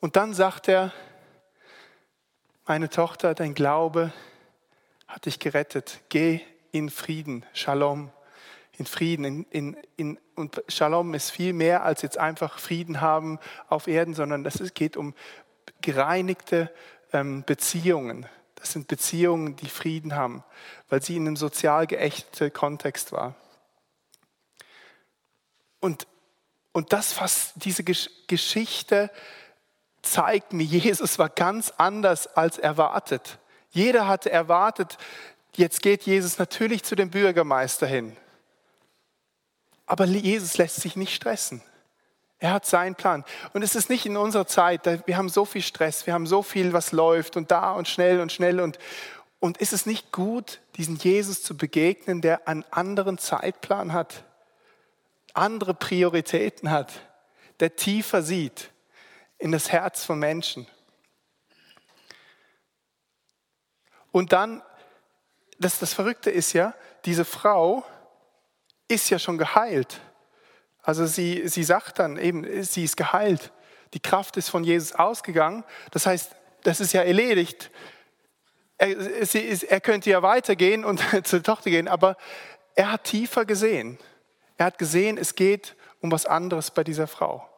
Und 0.01 0.17
dann 0.17 0.35
sagt 0.35 0.69
er, 0.69 0.93
meine 2.67 2.91
Tochter, 2.91 3.35
dein 3.35 3.55
Glaube 3.55 4.13
hat 5.07 5.27
dich 5.27 5.39
gerettet. 5.39 6.01
Geh 6.09 6.41
in 6.73 6.91
Frieden, 6.91 7.45
Shalom 7.53 8.11
in 8.79 8.87
Frieden. 8.87 9.25
In, 9.25 9.45
in, 9.51 9.77
in, 9.97 10.19
und 10.35 10.63
Shalom 10.69 11.15
ist 11.15 11.31
viel 11.31 11.53
mehr 11.53 11.85
als 11.85 12.03
jetzt 12.03 12.19
einfach 12.19 12.59
Frieden 12.59 13.01
haben 13.01 13.39
auf 13.69 13.87
Erden, 13.87 14.15
sondern 14.15 14.45
es 14.45 14.75
geht 14.75 14.97
um 14.97 15.15
gereinigte 15.81 16.71
ähm, 17.13 17.43
Beziehungen. 17.45 18.27
Das 18.57 18.73
sind 18.73 18.89
Beziehungen, 18.89 19.57
die 19.57 19.69
Frieden 19.69 20.15
haben, 20.15 20.43
weil 20.89 21.03
sie 21.03 21.17
in 21.17 21.27
einem 21.27 21.37
sozial 21.37 21.87
geächteten 21.87 22.53
Kontext 22.53 23.13
war. 23.13 23.35
Und, 25.81 26.07
und 26.73 26.93
das 26.93 27.53
diese 27.57 27.85
Geschichte 27.85 29.11
zeigt 30.07 30.53
mir, 30.53 30.65
Jesus 30.65 31.19
war 31.19 31.29
ganz 31.29 31.73
anders 31.77 32.27
als 32.37 32.59
erwartet. 32.59 33.39
Jeder 33.71 34.09
hatte 34.09 34.31
erwartet, 34.31 34.97
jetzt 35.55 35.83
geht 35.83 36.05
Jesus 36.05 36.39
natürlich 36.39 36.83
zu 36.83 36.95
dem 36.95 37.11
Bürgermeister 37.11 37.87
hin. 37.87 38.17
Aber 39.85 40.05
Jesus 40.07 40.57
lässt 40.57 40.77
sich 40.77 40.97
nicht 40.97 41.15
stressen. 41.15 41.63
Er 42.39 42.53
hat 42.53 42.67
seinen 42.67 42.95
Plan. 42.95 43.25
Und 43.53 43.63
es 43.63 43.75
ist 43.75 43.89
nicht 43.89 44.05
in 44.05 44.17
unserer 44.17 44.47
Zeit, 44.47 45.07
wir 45.07 45.17
haben 45.17 45.29
so 45.29 45.45
viel 45.45 45.63
Stress, 45.63 46.07
wir 46.07 46.15
haben 46.15 46.27
so 46.27 46.43
viel, 46.43 46.73
was 46.73 46.93
läuft 46.93 47.37
und 47.37 47.51
da 47.51 47.73
und 47.73 47.89
schnell 47.89 48.21
und 48.21 48.33
schnell. 48.33 48.61
Und, 48.61 48.79
und 49.41 49.59
ist 49.59 49.73
es 49.73 49.87
nicht 49.87 50.13
gut, 50.13 50.61
diesen 50.77 50.97
Jesus 50.97 51.43
zu 51.43 51.57
begegnen, 51.57 52.21
der 52.21 52.47
einen 52.47 52.65
anderen 52.71 53.19
Zeitplan 53.19 53.93
hat, 53.93 54.25
andere 55.33 55.75
Prioritäten 55.75 56.71
hat, 56.71 56.93
der 57.61 57.77
tiefer 57.77 58.23
sieht 58.23 58.71
in 59.39 59.53
das 59.53 59.71
Herz 59.71 60.05
von 60.05 60.19
Menschen? 60.19 60.67
Und 64.13 64.33
dann, 64.33 64.63
das, 65.59 65.79
das 65.79 65.93
Verrückte 65.93 66.31
ist 66.31 66.53
ja, 66.53 66.75
diese 67.05 67.25
Frau, 67.25 67.85
ist 68.89 69.11
ja 69.11 69.19
schon 69.19 69.39
geheilt. 69.39 70.01
Also 70.83 71.07
sie, 71.07 71.49
sie 71.49 71.65
sagt 71.65 71.99
dann 71.99 72.17
eben, 72.17 72.63
sie 72.63 72.85
ist 72.85 72.97
geheilt. 72.97 73.53
Die 73.95 74.01
Kraft 74.01 74.37
ist 74.37 74.49
von 74.49 74.65
Jesus 74.65 74.93
ausgegangen. 74.93 75.65
Das 75.91 76.07
heißt, 76.07 76.35
das 76.63 76.81
ist 76.81 76.93
ja 76.93 77.03
erledigt. 77.03 77.71
Er, 78.79 79.27
sie, 79.27 79.49
er 79.69 79.81
könnte 79.81 80.11
ja 80.11 80.23
weitergehen 80.23 80.85
und 80.85 81.03
zur 81.27 81.43
Tochter 81.43 81.71
gehen, 81.71 81.89
aber 81.89 82.17
er 82.75 82.93
hat 82.93 83.05
tiefer 83.05 83.45
gesehen. 83.45 83.99
Er 84.59 84.67
hat 84.67 84.79
gesehen, 84.79 85.19
es 85.19 85.35
geht 85.35 85.77
um 86.01 86.11
was 86.11 86.27
anderes 86.27 86.71
bei 86.71 86.85
dieser 86.85 87.07
Frau. 87.07 87.49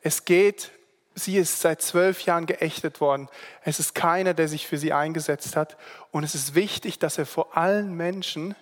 Es 0.00 0.24
geht, 0.24 0.70
sie 1.14 1.36
ist 1.36 1.60
seit 1.60 1.82
zwölf 1.82 2.22
Jahren 2.22 2.46
geächtet 2.46 3.00
worden. 3.00 3.28
Es 3.62 3.80
ist 3.80 3.94
keiner, 3.94 4.34
der 4.34 4.48
sich 4.48 4.66
für 4.66 4.78
sie 4.78 4.92
eingesetzt 4.92 5.56
hat. 5.56 5.76
Und 6.10 6.24
es 6.24 6.34
ist 6.34 6.54
wichtig, 6.54 6.98
dass 6.98 7.18
er 7.18 7.26
vor 7.26 7.56
allen 7.56 7.94
Menschen 7.94 8.54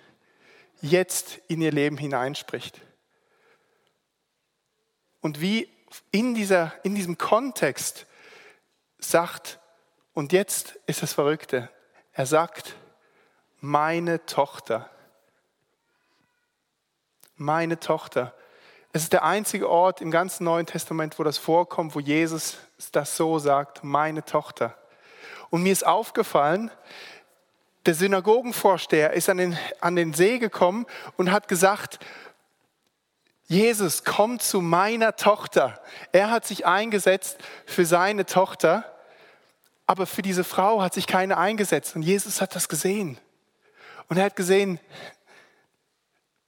jetzt 0.80 1.38
in 1.48 1.60
ihr 1.60 1.72
Leben 1.72 1.98
hineinspricht. 1.98 2.80
Und 5.20 5.40
wie 5.40 5.68
in, 6.10 6.34
dieser, 6.34 6.72
in 6.82 6.94
diesem 6.94 7.18
Kontext 7.18 8.06
sagt, 8.98 9.58
und 10.12 10.32
jetzt 10.32 10.78
ist 10.86 11.02
das 11.02 11.12
Verrückte, 11.12 11.70
er 12.12 12.26
sagt, 12.26 12.76
meine 13.60 14.24
Tochter, 14.24 14.90
meine 17.36 17.78
Tochter. 17.78 18.34
Es 18.96 19.02
ist 19.02 19.12
der 19.12 19.24
einzige 19.24 19.68
Ort 19.68 20.00
im 20.00 20.10
ganzen 20.10 20.44
Neuen 20.44 20.64
Testament, 20.64 21.18
wo 21.18 21.22
das 21.22 21.36
vorkommt, 21.36 21.94
wo 21.94 22.00
Jesus 22.00 22.56
das 22.92 23.14
so 23.14 23.38
sagt, 23.38 23.84
meine 23.84 24.24
Tochter. 24.24 24.74
Und 25.50 25.62
mir 25.62 25.72
ist 25.72 25.86
aufgefallen, 25.86 26.70
der 27.84 27.92
Synagogenvorsteher 27.92 29.12
ist 29.12 29.28
an 29.28 29.36
den, 29.36 29.58
an 29.82 29.96
den 29.96 30.14
See 30.14 30.38
gekommen 30.38 30.86
und 31.18 31.30
hat 31.30 31.46
gesagt, 31.46 31.98
Jesus, 33.48 34.02
komm 34.02 34.40
zu 34.40 34.62
meiner 34.62 35.14
Tochter. 35.14 35.78
Er 36.12 36.30
hat 36.30 36.46
sich 36.46 36.64
eingesetzt 36.64 37.36
für 37.66 37.84
seine 37.84 38.24
Tochter, 38.24 38.90
aber 39.86 40.06
für 40.06 40.22
diese 40.22 40.42
Frau 40.42 40.80
hat 40.80 40.94
sich 40.94 41.06
keine 41.06 41.36
eingesetzt. 41.36 41.96
Und 41.96 42.02
Jesus 42.02 42.40
hat 42.40 42.54
das 42.54 42.66
gesehen. 42.66 43.18
Und 44.08 44.16
er 44.16 44.24
hat 44.24 44.36
gesehen 44.36 44.80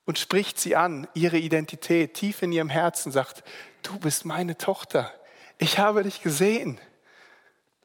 und 0.08 0.18
spricht 0.18 0.58
sie 0.58 0.74
an, 0.74 1.06
ihre 1.12 1.36
Identität 1.36 2.14
tief 2.14 2.40
in 2.40 2.50
ihrem 2.50 2.70
Herzen, 2.70 3.12
sagt, 3.12 3.44
du 3.82 3.98
bist 3.98 4.24
meine 4.24 4.56
Tochter. 4.56 5.12
Ich 5.58 5.78
habe 5.78 6.02
dich 6.02 6.22
gesehen. 6.22 6.80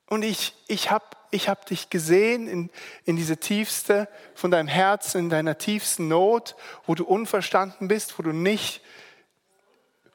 Und 0.08 0.24
ich, 0.24 0.56
ich 0.70 0.89
habe 0.89 1.03
ich 1.32 1.50
habe 1.50 1.65
dich 1.65 1.89
gesehen 1.89 2.48
in, 2.48 2.70
in 3.03 3.18
diese 3.18 3.36
tiefste 3.36 4.08
von 4.36 4.51
deinem 4.51 4.70
Herzen, 4.70 5.20
in 5.20 5.30
deiner 5.30 5.58
tiefsten 5.58 6.08
Not, 6.08 6.56
wo 6.86 6.96
du 6.96 7.03
unverstanden 7.03 7.89
bist, 7.89 8.18
wo 8.18 8.24
du 8.24 8.32
nicht, 8.32 8.82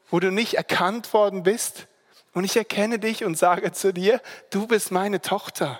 wo 0.09 0.19
du 0.19 0.31
nicht 0.31 0.55
erkannt 0.55 1.13
worden 1.13 1.43
bist. 1.43 1.85
Und 2.33 2.43
ich 2.43 2.57
erkenne 2.57 2.97
dich 2.97 3.23
und 3.23 3.37
sage 3.37 3.71
zu 3.71 3.93
dir, 3.93 4.19
du 4.49 4.65
bist 4.65 4.91
meine 4.91 5.21
Tochter. 5.21 5.79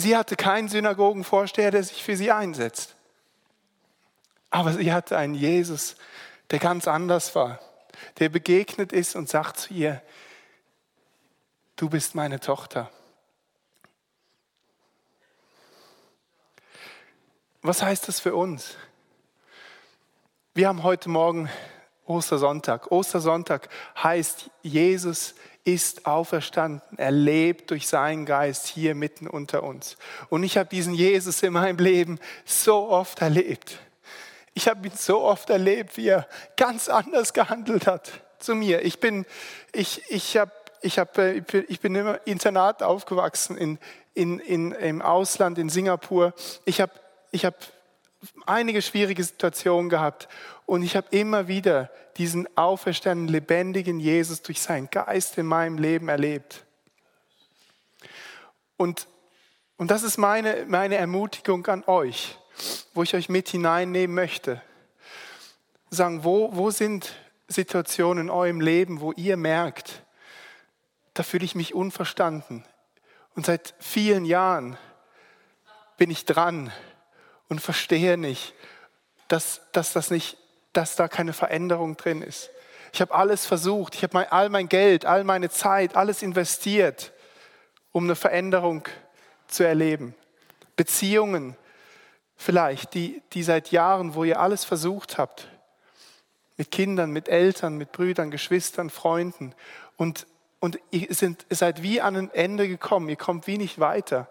Sie 0.00 0.16
hatte 0.16 0.34
keinen 0.34 0.68
Synagogenvorsteher, 0.68 1.70
der 1.70 1.82
sich 1.82 2.02
für 2.02 2.16
sie 2.16 2.32
einsetzt. 2.32 2.96
Aber 4.48 4.72
sie 4.72 4.92
hatte 4.92 5.18
einen 5.18 5.34
Jesus, 5.34 5.96
der 6.50 6.58
ganz 6.58 6.88
anders 6.88 7.34
war, 7.34 7.60
der 8.18 8.30
begegnet 8.30 8.92
ist 8.92 9.14
und 9.14 9.28
sagt 9.28 9.58
zu 9.58 9.74
ihr, 9.74 10.02
du 11.76 11.90
bist 11.90 12.14
meine 12.14 12.40
Tochter. 12.40 12.90
Was 17.60 17.82
heißt 17.82 18.08
das 18.08 18.20
für 18.20 18.34
uns? 18.34 18.76
Wir 20.54 20.66
haben 20.66 20.82
heute 20.82 21.10
Morgen 21.10 21.50
Ostersonntag. 22.06 22.90
Ostersonntag 22.90 23.68
heißt, 24.02 24.50
Jesus 24.62 25.34
ist 25.64 26.06
auferstanden. 26.06 26.82
Er 26.96 27.10
lebt 27.10 27.70
durch 27.70 27.86
seinen 27.86 28.26
Geist 28.26 28.66
hier 28.66 28.94
mitten 28.94 29.26
unter 29.26 29.62
uns. 29.62 29.96
Und 30.28 30.42
ich 30.42 30.56
habe 30.56 30.68
diesen 30.68 30.94
Jesus 30.94 31.42
in 31.42 31.52
meinem 31.52 31.78
Leben 31.78 32.18
so 32.44 32.88
oft 32.88 33.20
erlebt. 33.20 33.78
Ich 34.54 34.68
habe 34.68 34.86
ihn 34.86 34.94
so 34.96 35.20
oft 35.20 35.50
erlebt, 35.50 35.96
wie 35.96 36.08
er 36.08 36.26
ganz 36.56 36.88
anders 36.88 37.32
gehandelt 37.32 37.86
hat 37.86 38.10
zu 38.38 38.54
mir. 38.54 38.84
Ich 38.84 39.00
bin, 39.00 39.26
ich, 39.72 40.02
ich 40.08 40.36
habe 40.36 40.52
ich, 40.82 40.98
hab, 40.98 41.18
ich 41.18 41.80
bin 41.80 41.94
im 41.94 42.16
Internat 42.24 42.82
aufgewachsen 42.82 43.56
in, 43.56 43.78
in, 44.14 44.38
in, 44.38 44.72
im 44.72 45.02
Ausland, 45.02 45.58
in 45.58 45.68
Singapur. 45.68 46.32
Ich 46.64 46.80
habe 46.80 46.92
ich 47.32 47.44
hab 47.44 47.54
einige 48.46 48.82
schwierige 48.82 49.24
Situationen 49.24 49.88
gehabt 49.88 50.28
und 50.66 50.82
ich 50.82 50.96
habe 50.96 51.08
immer 51.10 51.48
wieder 51.48 51.90
diesen 52.16 52.46
auferstandenen, 52.56 53.32
lebendigen 53.32 53.98
Jesus 53.98 54.42
durch 54.42 54.60
seinen 54.60 54.90
Geist 54.90 55.38
in 55.38 55.46
meinem 55.46 55.78
Leben 55.78 56.08
erlebt. 56.08 56.64
Und, 58.76 59.06
und 59.76 59.90
das 59.90 60.02
ist 60.02 60.18
meine, 60.18 60.66
meine 60.66 60.96
Ermutigung 60.96 61.66
an 61.66 61.84
euch, 61.86 62.38
wo 62.94 63.02
ich 63.02 63.14
euch 63.14 63.28
mit 63.28 63.48
hineinnehmen 63.48 64.14
möchte. 64.14 64.62
Sagen, 65.90 66.24
wo, 66.24 66.54
wo 66.54 66.70
sind 66.70 67.14
Situationen 67.48 68.26
in 68.26 68.30
eurem 68.30 68.60
Leben, 68.60 69.00
wo 69.00 69.12
ihr 69.12 69.36
merkt, 69.36 70.02
da 71.14 71.22
fühle 71.22 71.44
ich 71.44 71.54
mich 71.54 71.74
unverstanden. 71.74 72.64
Und 73.34 73.46
seit 73.46 73.74
vielen 73.78 74.24
Jahren 74.24 74.76
bin 75.96 76.10
ich 76.10 76.24
dran 76.24 76.72
und 77.50 77.60
verstehe 77.60 78.16
nicht, 78.16 78.54
dass, 79.28 79.60
dass, 79.72 79.92
das 79.92 80.10
nicht, 80.10 80.38
dass 80.72 80.96
da 80.96 81.08
keine 81.08 81.34
Veränderung 81.34 81.96
drin 81.96 82.22
ist. 82.22 82.48
Ich 82.92 83.00
habe 83.00 83.14
alles 83.14 83.44
versucht, 83.44 83.94
ich 83.94 84.02
habe 84.02 84.32
all 84.32 84.48
mein 84.48 84.68
Geld, 84.68 85.04
all 85.04 85.24
meine 85.24 85.50
Zeit, 85.50 85.96
alles 85.96 86.22
investiert, 86.22 87.12
um 87.92 88.04
eine 88.04 88.16
Veränderung 88.16 88.84
zu 89.48 89.64
erleben. 89.64 90.14
Beziehungen 90.76 91.56
vielleicht, 92.36 92.94
die, 92.94 93.20
die 93.32 93.42
seit 93.42 93.70
Jahren, 93.70 94.14
wo 94.14 94.24
ihr 94.24 94.40
alles 94.40 94.64
versucht 94.64 95.18
habt, 95.18 95.48
mit 96.56 96.70
Kindern, 96.70 97.10
mit 97.10 97.28
Eltern, 97.28 97.76
mit 97.76 97.90
Brüdern, 97.92 98.30
Geschwistern, 98.30 98.90
Freunden. 98.90 99.54
Und, 99.96 100.26
und 100.60 100.78
ihr, 100.90 101.12
sind, 101.14 101.46
ihr 101.48 101.56
seid 101.56 101.82
wie 101.82 102.00
an 102.00 102.16
ein 102.16 102.30
Ende 102.32 102.68
gekommen, 102.68 103.08
ihr 103.08 103.16
kommt 103.16 103.46
wie 103.46 103.58
nicht 103.58 103.80
weiter. 103.80 104.28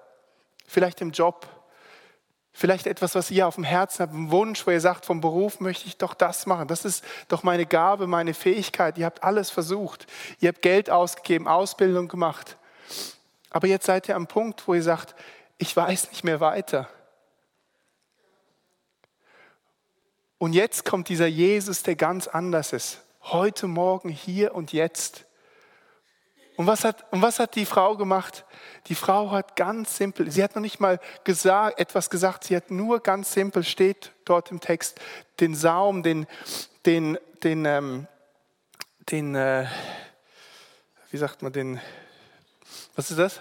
Vielleicht 0.67 1.01
im 1.01 1.11
Job, 1.11 1.47
vielleicht 2.51 2.87
etwas, 2.87 3.15
was 3.15 3.31
ihr 3.31 3.47
auf 3.47 3.55
dem 3.55 3.63
Herzen 3.63 4.01
habt, 4.01 4.13
ein 4.13 4.31
Wunsch, 4.31 4.65
wo 4.65 4.71
ihr 4.71 4.81
sagt, 4.81 5.05
vom 5.05 5.21
Beruf 5.21 5.59
möchte 5.59 5.87
ich 5.87 5.97
doch 5.97 6.13
das 6.13 6.45
machen. 6.45 6.67
Das 6.67 6.85
ist 6.85 7.03
doch 7.27 7.43
meine 7.43 7.65
Gabe, 7.65 8.07
meine 8.07 8.33
Fähigkeit. 8.33 8.97
Ihr 8.97 9.05
habt 9.05 9.23
alles 9.23 9.49
versucht. 9.49 10.07
Ihr 10.39 10.49
habt 10.49 10.61
Geld 10.61 10.89
ausgegeben, 10.89 11.47
Ausbildung 11.47 12.07
gemacht. 12.07 12.57
Aber 13.49 13.67
jetzt 13.67 13.85
seid 13.85 14.07
ihr 14.09 14.15
am 14.15 14.27
Punkt, 14.27 14.67
wo 14.67 14.73
ihr 14.73 14.83
sagt, 14.83 15.15
ich 15.57 15.75
weiß 15.75 16.09
nicht 16.09 16.23
mehr 16.23 16.39
weiter. 16.39 16.87
Und 20.37 20.53
jetzt 20.53 20.85
kommt 20.85 21.09
dieser 21.09 21.27
Jesus, 21.27 21.83
der 21.83 21.95
ganz 21.95 22.27
anders 22.27 22.71
ist. 22.71 23.01
Heute 23.23 23.67
Morgen, 23.67 24.09
hier 24.09 24.55
und 24.55 24.71
jetzt. 24.71 25.25
Und 26.59 26.67
was 26.67 26.83
hat, 26.83 27.05
und 27.11 27.21
was 27.21 27.39
hat 27.39 27.55
die 27.55 27.65
Frau 27.65 27.95
gemacht? 27.95 28.43
Die 28.87 28.95
Frau 28.95 29.31
hat 29.31 29.55
ganz 29.55 29.95
simpel, 29.95 30.29
sie 30.29 30.43
hat 30.43 30.55
noch 30.55 30.61
nicht 30.61 30.81
mal 30.81 30.99
gesagt, 31.23 31.79
etwas 31.79 32.09
gesagt, 32.09 32.43
sie 32.43 32.53
hat 32.53 32.69
nur 32.69 32.99
ganz 32.99 33.31
simpel, 33.31 33.63
steht 33.63 34.11
dort 34.25 34.51
im 34.51 34.59
Text, 34.59 34.99
den 35.39 35.55
Saum, 35.55 36.03
den, 36.03 36.27
den, 36.85 37.17
den, 37.43 37.63
ähm, 37.63 38.07
den 39.09 39.35
äh, 39.35 39.67
wie 41.11 41.17
sagt 41.17 41.43
man, 41.43 41.53
den, 41.53 41.79
was 42.93 43.09
ist 43.09 43.19
das? 43.19 43.39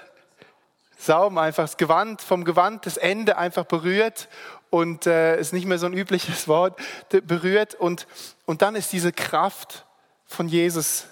Saum 0.97 1.39
einfach, 1.39 1.65
das 1.65 1.77
Gewand, 1.77 2.23
vom 2.23 2.45
Gewand 2.45 2.87
das 2.87 2.99
Ende 2.99 3.37
einfach 3.37 3.65
berührt 3.65 4.29
und 4.71 5.09
äh, 5.09 5.41
ist 5.41 5.53
nicht 5.53 5.67
mehr 5.67 5.81
so 5.81 5.87
ein 5.87 5.93
übliches 5.93 6.47
Wort, 6.47 6.79
berührt 7.09 7.75
und, 7.75 8.07
und 8.47 8.63
dann 8.63 8.77
ist 8.77 8.93
diese 8.93 9.11
Kraft 9.11 9.87
von 10.25 10.47
Jesus 10.47 11.07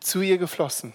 zu 0.00 0.22
ihr 0.22 0.38
geflossen. 0.38 0.94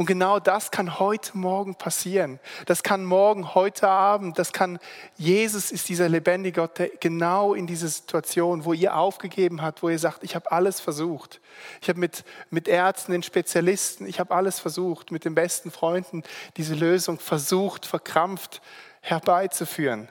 Und 0.00 0.06
genau 0.06 0.40
das 0.40 0.70
kann 0.70 0.98
heute 0.98 1.36
Morgen 1.36 1.74
passieren. 1.74 2.40
Das 2.64 2.82
kann 2.82 3.04
morgen, 3.04 3.54
heute 3.54 3.86
Abend, 3.86 4.38
das 4.38 4.54
kann, 4.54 4.78
Jesus 5.18 5.70
ist 5.70 5.90
dieser 5.90 6.08
lebendige 6.08 6.62
Gott, 6.62 6.78
der 6.78 6.88
genau 6.88 7.52
in 7.52 7.66
diese 7.66 7.86
Situation, 7.86 8.64
wo 8.64 8.72
ihr 8.72 8.96
aufgegeben 8.96 9.60
habt, 9.60 9.82
wo 9.82 9.90
ihr 9.90 9.98
sagt, 9.98 10.24
ich 10.24 10.34
habe 10.34 10.50
alles 10.52 10.80
versucht. 10.80 11.42
Ich 11.82 11.90
habe 11.90 12.00
mit, 12.00 12.24
mit 12.48 12.66
Ärzten, 12.66 13.12
den 13.12 13.22
Spezialisten, 13.22 14.06
ich 14.06 14.18
habe 14.20 14.34
alles 14.34 14.58
versucht, 14.58 15.10
mit 15.10 15.26
den 15.26 15.34
besten 15.34 15.70
Freunden 15.70 16.22
diese 16.56 16.74
Lösung 16.74 17.18
versucht, 17.18 17.84
verkrampft 17.84 18.62
herbeizuführen. 19.02 20.08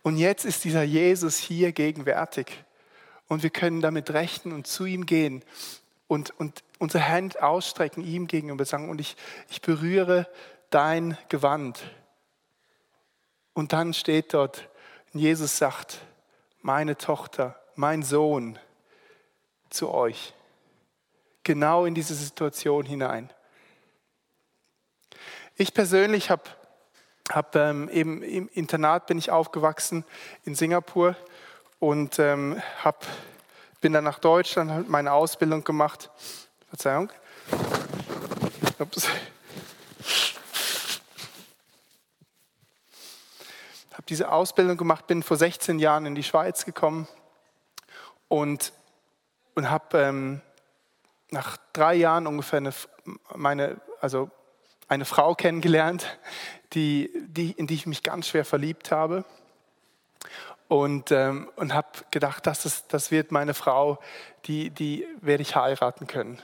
Und 0.00 0.16
jetzt 0.16 0.46
ist 0.46 0.64
dieser 0.64 0.84
Jesus 0.84 1.36
hier 1.36 1.72
gegenwärtig. 1.72 2.64
Und 3.28 3.42
wir 3.42 3.50
können 3.50 3.82
damit 3.82 4.08
rechnen 4.14 4.54
und 4.54 4.66
zu 4.66 4.86
ihm 4.86 5.04
gehen 5.04 5.44
und, 6.10 6.38
und 6.40 6.64
unsere 6.80 7.06
Hand 7.08 7.40
ausstrecken 7.40 8.02
ihm 8.02 8.26
gegenüber, 8.26 8.64
sagen, 8.64 8.90
und 8.90 9.00
ich, 9.00 9.14
ich 9.48 9.62
berühre 9.62 10.28
dein 10.68 11.16
Gewand. 11.28 11.84
Und 13.54 13.72
dann 13.72 13.94
steht 13.94 14.34
dort, 14.34 14.68
Jesus 15.12 15.56
sagt, 15.56 16.00
meine 16.62 16.98
Tochter, 16.98 17.62
mein 17.76 18.02
Sohn 18.02 18.58
zu 19.70 19.94
euch. 19.94 20.34
Genau 21.44 21.84
in 21.84 21.94
diese 21.94 22.16
Situation 22.16 22.86
hinein. 22.86 23.32
Ich 25.54 25.72
persönlich 25.74 26.28
habe 26.28 26.42
hab, 27.30 27.54
ähm, 27.54 27.88
eben 27.88 28.24
im 28.24 28.48
Internat 28.52 29.06
bin 29.06 29.16
ich 29.16 29.30
aufgewachsen 29.30 30.04
in 30.42 30.56
Singapur 30.56 31.14
und 31.78 32.18
ähm, 32.18 32.60
hab, 32.82 33.06
bin 33.80 33.92
dann 33.92 34.04
nach 34.04 34.18
Deutschland, 34.18 34.70
habe 34.70 34.84
meine 34.88 35.12
Ausbildung 35.12 35.64
gemacht 35.64 36.10
Verzeihung. 36.68 37.10
Ups. 38.78 39.08
Habe 43.92 44.04
diese 44.08 44.30
Ausbildung 44.30 44.76
gemacht, 44.76 45.06
bin 45.08 45.22
vor 45.22 45.36
16 45.36 45.78
Jahren 45.80 46.06
in 46.06 46.14
die 46.14 46.22
Schweiz 46.22 46.64
gekommen 46.64 47.08
und, 48.28 48.72
und 49.54 49.68
habe 49.68 49.98
ähm, 49.98 50.40
nach 51.30 51.56
drei 51.72 51.94
Jahren 51.94 52.26
ungefähr 52.26 52.58
eine, 52.58 52.72
meine, 53.34 53.80
also 54.00 54.30
eine 54.88 55.04
Frau 55.04 55.34
kennengelernt, 55.34 56.18
die, 56.72 57.10
die, 57.26 57.50
in 57.52 57.66
die 57.66 57.74
ich 57.74 57.86
mich 57.86 58.02
ganz 58.02 58.28
schwer 58.28 58.44
verliebt 58.44 58.92
habe. 58.92 59.24
Und, 60.70 61.10
ähm, 61.10 61.50
und 61.56 61.74
habe 61.74 61.88
gedacht, 62.12 62.46
das, 62.46 62.64
ist, 62.64 62.92
das 62.92 63.10
wird 63.10 63.32
meine 63.32 63.54
Frau, 63.54 63.98
die, 64.44 64.70
die 64.70 65.04
werde 65.20 65.42
ich 65.42 65.56
heiraten 65.56 66.06
können. 66.06 66.40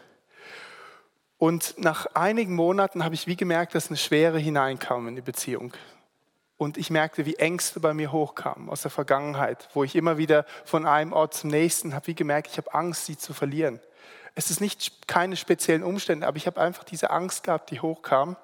Und 1.38 1.78
nach 1.78 2.06
einigen 2.14 2.56
Monaten 2.56 3.04
habe 3.04 3.14
ich 3.14 3.28
wie 3.28 3.36
gemerkt, 3.36 3.76
dass 3.76 3.86
eine 3.86 3.96
Schwere 3.96 4.40
hineinkam 4.40 5.06
in 5.06 5.14
die 5.14 5.22
Beziehung. 5.22 5.72
Und 6.56 6.76
ich 6.76 6.90
merkte, 6.90 7.24
wie 7.24 7.36
Ängste 7.36 7.78
bei 7.78 7.94
mir 7.94 8.10
hochkamen 8.10 8.68
aus 8.68 8.82
der 8.82 8.90
Vergangenheit, 8.90 9.68
wo 9.74 9.84
ich 9.84 9.94
immer 9.94 10.18
wieder 10.18 10.44
von 10.64 10.86
einem 10.86 11.12
Ort 11.12 11.34
zum 11.34 11.50
nächsten 11.50 11.94
habe, 11.94 12.08
wie 12.08 12.16
gemerkt, 12.16 12.48
ich 12.50 12.58
habe 12.58 12.74
Angst, 12.74 13.06
sie 13.06 13.16
zu 13.16 13.32
verlieren. 13.32 13.78
Es 14.34 14.50
ist 14.50 14.60
nicht 14.60 15.06
keine 15.06 15.36
speziellen 15.36 15.84
Umstände, 15.84 16.26
aber 16.26 16.36
ich 16.36 16.48
habe 16.48 16.60
einfach 16.60 16.82
diese 16.82 17.10
Angst 17.10 17.44
gehabt, 17.44 17.70
die 17.70 17.80
hochkam 17.80 18.34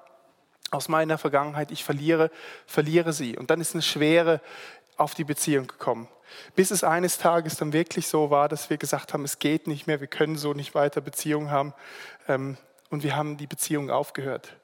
aus 0.71 0.87
meiner 0.87 1.17
Vergangenheit. 1.17 1.71
Ich 1.71 1.83
verliere, 1.83 2.31
verliere 2.67 3.11
sie. 3.11 3.37
Und 3.37 3.49
dann 3.49 3.59
ist 3.59 3.73
eine 3.73 3.81
Schwere 3.81 4.39
auf 5.03 5.13
die 5.13 5.23
Beziehung 5.23 5.67
gekommen. 5.67 6.07
Bis 6.55 6.71
es 6.71 6.83
eines 6.83 7.17
Tages 7.17 7.57
dann 7.57 7.73
wirklich 7.73 8.07
so 8.07 8.29
war, 8.29 8.49
dass 8.49 8.69
wir 8.69 8.77
gesagt 8.77 9.13
haben, 9.13 9.23
es 9.23 9.39
geht 9.39 9.67
nicht 9.67 9.85
mehr, 9.85 9.99
wir 9.99 10.07
können 10.07 10.37
so 10.37 10.53
nicht 10.53 10.73
weiter 10.73 11.01
Beziehung 11.01 11.51
haben. 11.51 11.73
Ähm, 12.27 12.57
und 12.89 13.03
wir 13.03 13.15
haben 13.15 13.37
die 13.37 13.47
Beziehung 13.47 13.89
aufgehört. 13.89 14.55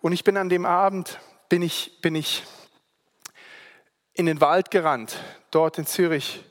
Und 0.00 0.12
ich 0.12 0.24
bin 0.24 0.36
an 0.36 0.48
dem 0.48 0.66
Abend, 0.66 1.20
bin 1.48 1.62
ich, 1.62 2.00
bin 2.00 2.14
ich 2.14 2.44
in 4.12 4.26
den 4.26 4.40
Wald 4.40 4.70
gerannt, 4.70 5.16
dort 5.50 5.78
in 5.78 5.86
Zürich, 5.86 6.44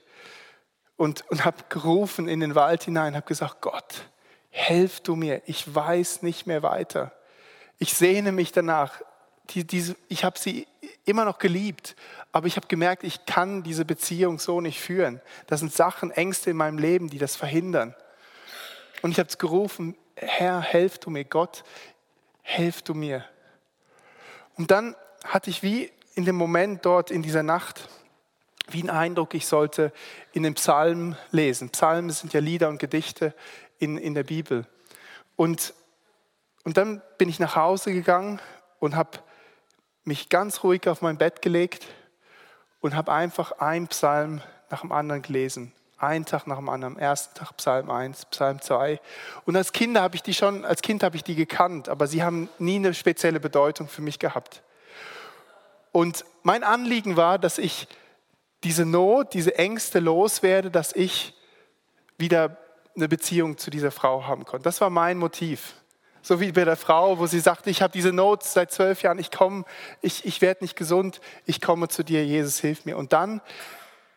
und, 0.97 1.29
und 1.29 1.43
habe 1.43 1.57
gerufen 1.69 2.27
in 2.27 2.39
den 2.39 2.55
Wald 2.55 2.83
hinein, 2.83 3.15
habe 3.15 3.25
gesagt, 3.25 3.61
Gott, 3.61 4.09
helf 4.49 5.01
du 5.01 5.15
mir, 5.15 5.41
ich 5.45 5.73
weiß 5.73 6.21
nicht 6.21 6.47
mehr 6.47 6.63
weiter. 6.63 7.11
Ich 7.77 7.93
sehne 7.93 8.31
mich 8.31 8.51
danach. 8.51 9.01
Die, 9.49 9.67
diese, 9.67 9.95
ich 10.07 10.23
habe 10.23 10.39
sie 10.39 10.67
immer 11.03 11.25
noch 11.25 11.37
geliebt, 11.37 11.95
aber 12.35 12.47
ich 12.47 12.57
habe 12.57 12.67
gemerkt, 12.67 13.05
ich 13.05 13.25
kann 13.25 13.63
diese 13.63 13.85
Beziehung 13.85 14.39
so 14.39 14.59
nicht 14.59 14.81
führen. 14.81 15.21
Das 15.47 15.61
sind 15.61 15.71
Sachen, 15.71 16.11
Ängste 16.11 16.49
in 16.49 16.57
meinem 16.57 16.77
Leben, 16.77 17.09
die 17.09 17.17
das 17.17 17.37
verhindern. 17.37 17.95
Und 19.01 19.11
ich 19.11 19.19
habe 19.19 19.29
es 19.29 19.37
gerufen, 19.37 19.95
Herr, 20.17 20.59
helf 20.59 20.97
du 20.97 21.09
mir, 21.09 21.23
Gott, 21.23 21.63
helf 22.41 22.81
du 22.81 22.93
mir. 22.93 23.23
Und 24.57 24.69
dann 24.69 24.97
hatte 25.23 25.49
ich 25.49 25.63
wie 25.63 25.89
in 26.15 26.25
dem 26.25 26.35
Moment 26.35 26.85
dort 26.85 27.09
in 27.09 27.21
dieser 27.21 27.41
Nacht, 27.41 27.87
wie 28.67 28.81
einen 28.81 28.89
Eindruck, 28.89 29.33
ich 29.33 29.47
sollte 29.47 29.93
in 30.33 30.43
den 30.43 30.55
Psalmen 30.55 31.15
lesen. 31.31 31.69
Psalmen 31.69 32.09
sind 32.09 32.33
ja 32.33 32.41
Lieder 32.41 32.67
und 32.67 32.79
Gedichte 32.79 33.33
in, 33.79 33.97
in 33.97 34.13
der 34.13 34.23
Bibel. 34.23 34.67
Und, 35.37 35.73
und 36.65 36.75
dann 36.75 37.01
bin 37.17 37.29
ich 37.29 37.39
nach 37.39 37.55
Hause 37.55 37.93
gegangen 37.93 38.41
und 38.79 38.93
habe 38.93 39.19
mich 40.03 40.27
ganz 40.27 40.63
ruhig 40.63 40.89
auf 40.89 41.01
mein 41.01 41.17
Bett 41.17 41.41
gelegt 41.41 41.87
und 42.85 42.95
habe 42.95 43.11
einfach 43.11 43.53
einen 43.53 43.87
Psalm 43.87 44.43
nach 44.69 44.81
dem 44.81 44.91
anderen 44.91 45.23
gelesen. 45.23 45.71
Ein 45.97 46.23
Tag 46.23 46.45
nach 46.45 46.57
dem 46.57 46.69
anderen. 46.69 46.99
Ersten 46.99 47.33
Tag 47.33 47.57
Psalm 47.57 47.89
1, 47.89 48.25
Psalm 48.25 48.61
2. 48.61 49.01
Und 49.45 49.55
als 49.55 49.73
Kind 49.73 49.97
habe 49.97 50.15
ich 50.15 50.21
die 50.21 50.35
schon, 50.35 50.63
als 50.63 50.83
Kind 50.83 51.01
habe 51.01 51.15
ich 51.15 51.23
die 51.23 51.33
gekannt, 51.33 51.89
aber 51.89 52.05
sie 52.05 52.21
haben 52.21 52.47
nie 52.59 52.75
eine 52.75 52.93
spezielle 52.93 53.39
Bedeutung 53.39 53.87
für 53.87 54.03
mich 54.03 54.19
gehabt. 54.19 54.61
Und 55.93 56.25
mein 56.43 56.63
Anliegen 56.63 57.17
war, 57.17 57.39
dass 57.39 57.57
ich 57.57 57.87
diese 58.63 58.85
Not, 58.85 59.33
diese 59.33 59.57
Ängste 59.57 59.99
loswerde, 59.99 60.69
dass 60.69 60.93
ich 60.93 61.33
wieder 62.19 62.55
eine 62.95 63.07
Beziehung 63.07 63.57
zu 63.57 63.71
dieser 63.71 63.89
Frau 63.89 64.27
haben 64.27 64.45
konnte. 64.45 64.63
Das 64.63 64.79
war 64.79 64.91
mein 64.91 65.17
Motiv. 65.17 65.73
So 66.27 66.39
wie 66.39 66.51
bei 66.51 66.65
der 66.65 66.75
Frau, 66.75 67.19
wo 67.19 67.27
sie 67.27 67.39
sagte, 67.39 67.69
ich 67.69 67.83
habe 67.83 67.93
diese 67.93 68.11
Not 68.11 68.41
seit 68.41 68.71
zwölf 68.71 69.03
Jahren, 69.03 69.19
ich 69.19 69.29
komme, 69.29 69.63
ich, 70.01 70.25
ich 70.25 70.41
werde 70.41 70.63
nicht 70.63 70.75
gesund, 70.75 71.21
ich 71.45 71.61
komme 71.61 71.87
zu 71.87 72.01
dir, 72.01 72.25
Jesus, 72.25 72.57
hilf 72.57 72.83
mir. 72.83 72.97
Und 72.97 73.13
dann 73.13 73.41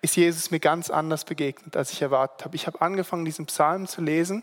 ist 0.00 0.16
Jesus 0.16 0.50
mir 0.50 0.58
ganz 0.58 0.88
anders 0.88 1.26
begegnet, 1.26 1.76
als 1.76 1.92
ich 1.92 2.00
erwartet 2.00 2.46
habe. 2.46 2.56
Ich 2.56 2.66
habe 2.66 2.80
angefangen, 2.80 3.26
diesen 3.26 3.44
Psalm 3.44 3.86
zu 3.86 4.00
lesen 4.00 4.42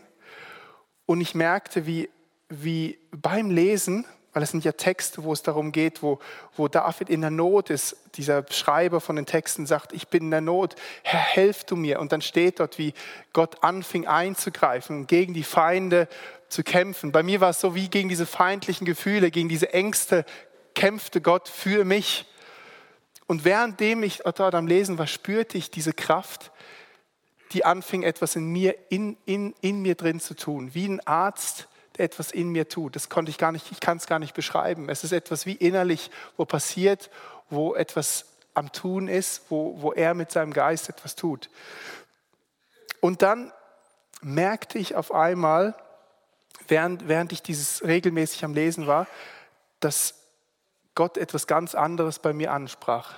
und 1.06 1.20
ich 1.20 1.34
merkte, 1.34 1.86
wie, 1.86 2.08
wie 2.48 3.00
beim 3.10 3.50
Lesen, 3.50 4.04
Weil 4.36 4.42
es 4.42 4.50
sind 4.50 4.64
ja 4.64 4.72
Texte, 4.72 5.24
wo 5.24 5.32
es 5.32 5.42
darum 5.42 5.72
geht, 5.72 6.02
wo, 6.02 6.18
wo 6.58 6.68
David 6.68 7.08
in 7.08 7.22
der 7.22 7.30
Not 7.30 7.70
ist. 7.70 7.96
Dieser 8.16 8.44
Schreiber 8.50 9.00
von 9.00 9.16
den 9.16 9.24
Texten 9.24 9.64
sagt, 9.64 9.94
ich 9.94 10.08
bin 10.08 10.24
in 10.24 10.30
der 10.30 10.42
Not, 10.42 10.74
Herr, 11.04 11.18
helf 11.18 11.64
du 11.64 11.74
mir. 11.74 12.00
Und 12.00 12.12
dann 12.12 12.20
steht 12.20 12.60
dort, 12.60 12.76
wie 12.76 12.92
Gott 13.32 13.64
anfing 13.64 14.06
einzugreifen 14.06 15.06
gegen 15.06 15.32
die 15.32 15.42
Feinde 15.42 16.06
zu 16.48 16.62
kämpfen. 16.62 17.12
Bei 17.12 17.22
mir 17.22 17.40
war 17.40 17.50
es 17.50 17.60
so 17.60 17.74
wie 17.74 17.88
gegen 17.88 18.08
diese 18.08 18.26
feindlichen 18.26 18.84
Gefühle, 18.84 19.30
gegen 19.30 19.48
diese 19.48 19.72
Ängste 19.72 20.24
kämpfte 20.74 21.20
Gott 21.20 21.48
für 21.48 21.84
mich. 21.84 22.26
Und 23.26 23.44
währenddem 23.44 24.02
ich 24.02 24.18
dort 24.18 24.54
am 24.54 24.66
Lesen 24.66 24.98
war, 24.98 25.06
spürte 25.06 25.58
ich 25.58 25.70
diese 25.70 25.92
Kraft, 25.92 26.52
die 27.52 27.64
anfing, 27.64 28.02
etwas 28.02 28.36
in 28.36 28.46
mir, 28.46 28.76
in, 28.88 29.16
in, 29.24 29.54
in 29.60 29.82
mir 29.82 29.94
drin 29.94 30.20
zu 30.20 30.34
tun. 30.34 30.74
Wie 30.74 30.86
ein 30.86 31.04
Arzt, 31.06 31.68
der 31.96 32.04
etwas 32.04 32.30
in 32.30 32.50
mir 32.50 32.68
tut. 32.68 32.94
Das 32.94 33.08
konnte 33.08 33.30
ich 33.30 33.38
gar 33.38 33.52
nicht, 33.52 33.72
ich 33.72 33.80
kann 33.80 33.96
es 33.96 34.06
gar 34.06 34.18
nicht 34.18 34.34
beschreiben. 34.34 34.88
Es 34.88 35.02
ist 35.02 35.12
etwas 35.12 35.46
wie 35.46 35.54
innerlich, 35.54 36.10
wo 36.36 36.44
passiert, 36.44 37.10
wo 37.50 37.74
etwas 37.74 38.26
am 38.54 38.72
Tun 38.72 39.08
ist, 39.08 39.42
wo, 39.48 39.80
wo 39.80 39.92
er 39.92 40.14
mit 40.14 40.30
seinem 40.30 40.52
Geist 40.52 40.88
etwas 40.88 41.14
tut. 41.14 41.50
Und 43.00 43.22
dann 43.22 43.52
merkte 44.22 44.78
ich 44.78 44.94
auf 44.94 45.12
einmal, 45.12 45.74
während, 46.68 47.08
während 47.08 47.32
ich 47.32 47.42
dieses 47.42 47.82
regelmäßig 47.82 48.44
am 48.44 48.54
Lesen 48.54 48.86
war, 48.86 49.06
dass 49.80 50.14
Gott 50.94 51.16
etwas 51.16 51.46
ganz 51.46 51.74
anderes 51.74 52.18
bei 52.18 52.32
mir 52.32 52.52
ansprach. 52.52 53.14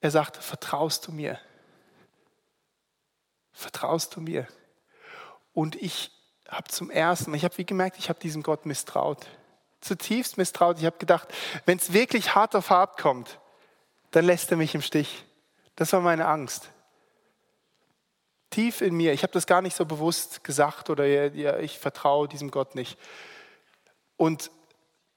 Er 0.00 0.10
sagte, 0.10 0.42
vertraust 0.42 1.06
du 1.06 1.12
mir? 1.12 1.38
Vertraust 3.52 4.16
du 4.16 4.20
mir? 4.20 4.46
Und 5.54 5.76
ich 5.76 6.10
habe 6.48 6.68
zum 6.68 6.90
ersten 6.90 7.30
Mal, 7.30 7.36
ich 7.36 7.44
habe 7.44 7.56
wie 7.58 7.64
gemerkt, 7.64 7.98
ich 7.98 8.08
habe 8.08 8.20
diesem 8.20 8.42
Gott 8.42 8.66
misstraut. 8.66 9.26
Zutiefst 9.80 10.38
misstraut. 10.38 10.78
Ich 10.78 10.86
habe 10.86 10.98
gedacht, 10.98 11.28
wenn 11.66 11.78
es 11.78 11.92
wirklich 11.92 12.34
hart 12.34 12.54
auf 12.54 12.70
hart 12.70 13.00
kommt, 13.00 13.40
dann 14.10 14.24
lässt 14.24 14.50
er 14.50 14.56
mich 14.56 14.74
im 14.74 14.82
Stich. 14.82 15.24
Das 15.76 15.92
war 15.92 16.00
meine 16.00 16.26
Angst. 16.26 16.70
Tief 18.52 18.80
in 18.80 18.94
mir, 18.94 19.12
ich 19.12 19.24
habe 19.24 19.32
das 19.32 19.46
gar 19.46 19.62
nicht 19.62 19.76
so 19.76 19.84
bewusst 19.84 20.44
gesagt 20.44 20.90
oder 20.90 21.04
ja, 21.06 21.58
ich 21.58 21.80
vertraue 21.80 22.28
diesem 22.28 22.52
Gott 22.52 22.76
nicht. 22.76 22.96
Und 24.16 24.50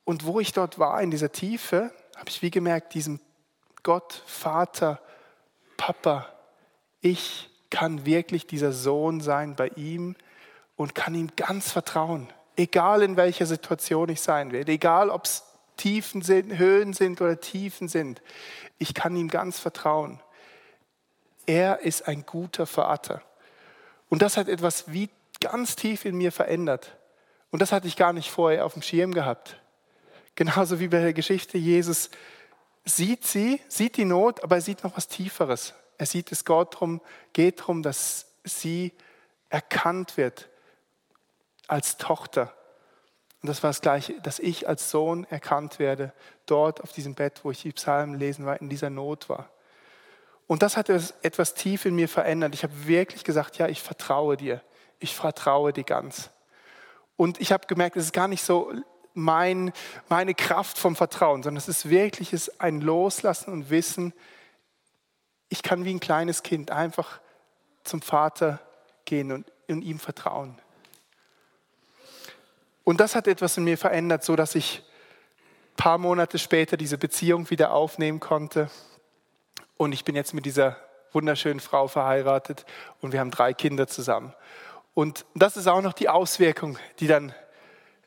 und 0.06 0.26
wo 0.26 0.40
ich 0.40 0.54
dort 0.54 0.80
war, 0.80 1.02
in 1.02 1.12
dieser 1.12 1.32
Tiefe, 1.32 1.92
habe 2.16 2.30
ich 2.30 2.42
wie 2.42 2.52
gemerkt, 2.52 2.94
diesem 2.94 3.20
Gott, 3.84 4.22
Vater, 4.26 5.02
Papa, 5.78 6.30
ich 7.02 7.50
kann 7.70 8.06
wirklich 8.06 8.48
dieser 8.48 8.72
Sohn 8.72 9.20
sein 9.20 9.56
bei 9.56 9.68
ihm 9.70 10.16
und 10.76 10.96
kann 10.96 11.16
ihm 11.16 11.32
ganz 11.36 11.72
vertrauen. 11.72 12.32
Egal 12.56 13.02
in 13.02 13.18
welcher 13.18 13.48
Situation 13.48 14.10
ich 14.10 14.22
sein 14.22 14.52
werde, 14.52 14.72
egal 14.72 15.10
ob 15.10 15.26
es 15.26 15.44
Tiefen 15.76 16.22
sind, 16.22 16.58
Höhen 16.58 16.94
sind 16.94 17.20
oder 17.20 17.40
Tiefen 17.40 17.88
sind, 17.88 18.22
ich 18.78 18.94
kann 18.94 19.16
ihm 19.16 19.28
ganz 19.28 19.60
vertrauen. 19.60 20.22
Er 21.46 21.80
ist 21.82 22.08
ein 22.08 22.26
guter 22.26 22.66
Vater. 22.66 23.22
Und 24.10 24.22
das 24.22 24.38
hat 24.38 24.48
etwas 24.48 24.92
wie 24.92 25.10
ganz 25.40 25.76
tief 25.76 26.06
in 26.06 26.16
mir 26.16 26.32
verändert. 26.32 26.98
Und 27.52 27.62
das 27.62 27.72
hatte 27.72 27.88
ich 27.88 27.96
gar 27.96 28.14
nicht 28.14 28.32
vorher 28.32 28.66
auf 28.66 28.74
dem 28.74 28.82
Schirm 28.82 29.14
gehabt. 29.14 29.62
Genauso 30.36 30.80
wie 30.80 30.88
bei 30.88 31.00
der 31.00 31.14
Geschichte, 31.14 31.58
Jesus 31.58 32.10
sieht 32.84 33.26
sie, 33.26 33.62
sieht 33.68 33.98
die 33.98 34.06
Not, 34.06 34.44
aber 34.44 34.56
er 34.56 34.62
sieht 34.62 34.84
noch 34.84 34.96
was 34.98 35.08
Tieferes. 35.08 35.74
Er 35.98 36.06
sieht 36.06 36.32
es 36.32 36.46
Gott 36.46 36.80
drum, 36.80 37.02
geht 37.34 37.62
darum, 37.62 37.82
dass 37.84 38.28
sie 38.44 38.92
erkannt 39.50 40.18
wird 40.18 40.50
als 41.68 41.98
Tochter. 41.98 42.54
Und 43.42 43.50
das 43.50 43.64
war 43.64 43.70
das 43.70 43.82
Gleiche, 43.82 44.20
dass 44.22 44.40
ich 44.40 44.68
als 44.68 44.92
Sohn 44.92 45.24
erkannt 45.26 45.80
werde, 45.80 46.14
dort 46.46 46.82
auf 46.82 46.92
diesem 46.92 47.16
Bett, 47.16 47.42
wo 47.44 47.52
ich 47.52 47.62
die 47.62 47.72
Psalmen 47.72 48.20
lesen 48.20 48.46
war, 48.46 48.60
in 48.60 48.70
dieser 48.70 48.90
Not 48.90 49.30
war. 49.30 49.50
Und 50.48 50.62
das 50.62 50.78
hat 50.78 50.90
etwas 50.90 51.54
tief 51.56 51.86
in 51.86 51.96
mir 51.96 52.08
verändert. 52.08 52.54
Ich 52.54 52.64
habe 52.64 52.88
wirklich 52.88 53.24
gesagt, 53.24 53.58
ja, 53.58 53.68
ich 53.68 53.82
vertraue 53.82 54.38
dir. 54.38 54.62
Ich 55.00 55.16
vertraue 55.16 55.74
dir 55.74 55.84
ganz. 55.84 56.30
Und 57.18 57.42
ich 57.42 57.52
habe 57.52 57.68
gemerkt, 57.68 57.98
es 57.98 58.06
ist 58.06 58.14
gar 58.14 58.28
nicht 58.28 58.44
so 58.44 58.72
mein, 59.14 59.72
meine 60.10 60.36
Kraft 60.36 60.78
vom 60.78 60.96
Vertrauen, 60.96 61.42
sondern 61.42 61.58
es 61.58 61.68
ist 61.68 61.90
wirklich 61.90 62.52
ein 62.60 62.82
Loslassen 62.82 63.52
und 63.52 63.70
Wissen, 63.70 64.14
ich 65.50 65.64
kann 65.64 65.86
wie 65.86 65.94
ein 65.94 66.00
kleines 66.00 66.44
Kind 66.44 66.72
einfach 66.72 67.22
zum 67.84 68.02
Vater 68.02 68.60
gehen 69.06 69.32
und, 69.32 69.52
und 69.70 69.82
ihm 69.84 70.00
vertrauen. 70.00 70.60
Und 72.84 73.00
das 73.00 73.16
hat 73.16 73.28
etwas 73.28 73.58
in 73.58 73.64
mir 73.64 73.78
verändert, 73.78 74.24
so 74.24 74.36
dass 74.36 74.54
ich 74.54 74.84
ein 75.72 75.76
paar 75.78 75.98
Monate 75.98 76.38
später 76.38 76.78
diese 76.78 76.98
Beziehung 76.98 77.50
wieder 77.50 77.72
aufnehmen 77.72 78.20
konnte. 78.20 78.70
Und 79.78 79.92
ich 79.92 80.06
bin 80.06 80.16
jetzt 80.16 80.34
mit 80.34 80.46
dieser 80.46 80.78
wunderschönen 81.12 81.60
Frau 81.60 81.88
verheiratet 81.88 82.66
und 83.02 83.14
wir 83.14 83.20
haben 83.20 83.32
drei 83.32 83.54
Kinder 83.54 83.88
zusammen. 83.88 84.34
Und 84.94 85.26
das 85.34 85.58
ist 85.58 85.68
auch 85.68 85.82
noch 85.82 85.94
die 85.94 86.10
Auswirkung, 86.10 86.78
die 87.00 87.08
dann 87.08 87.34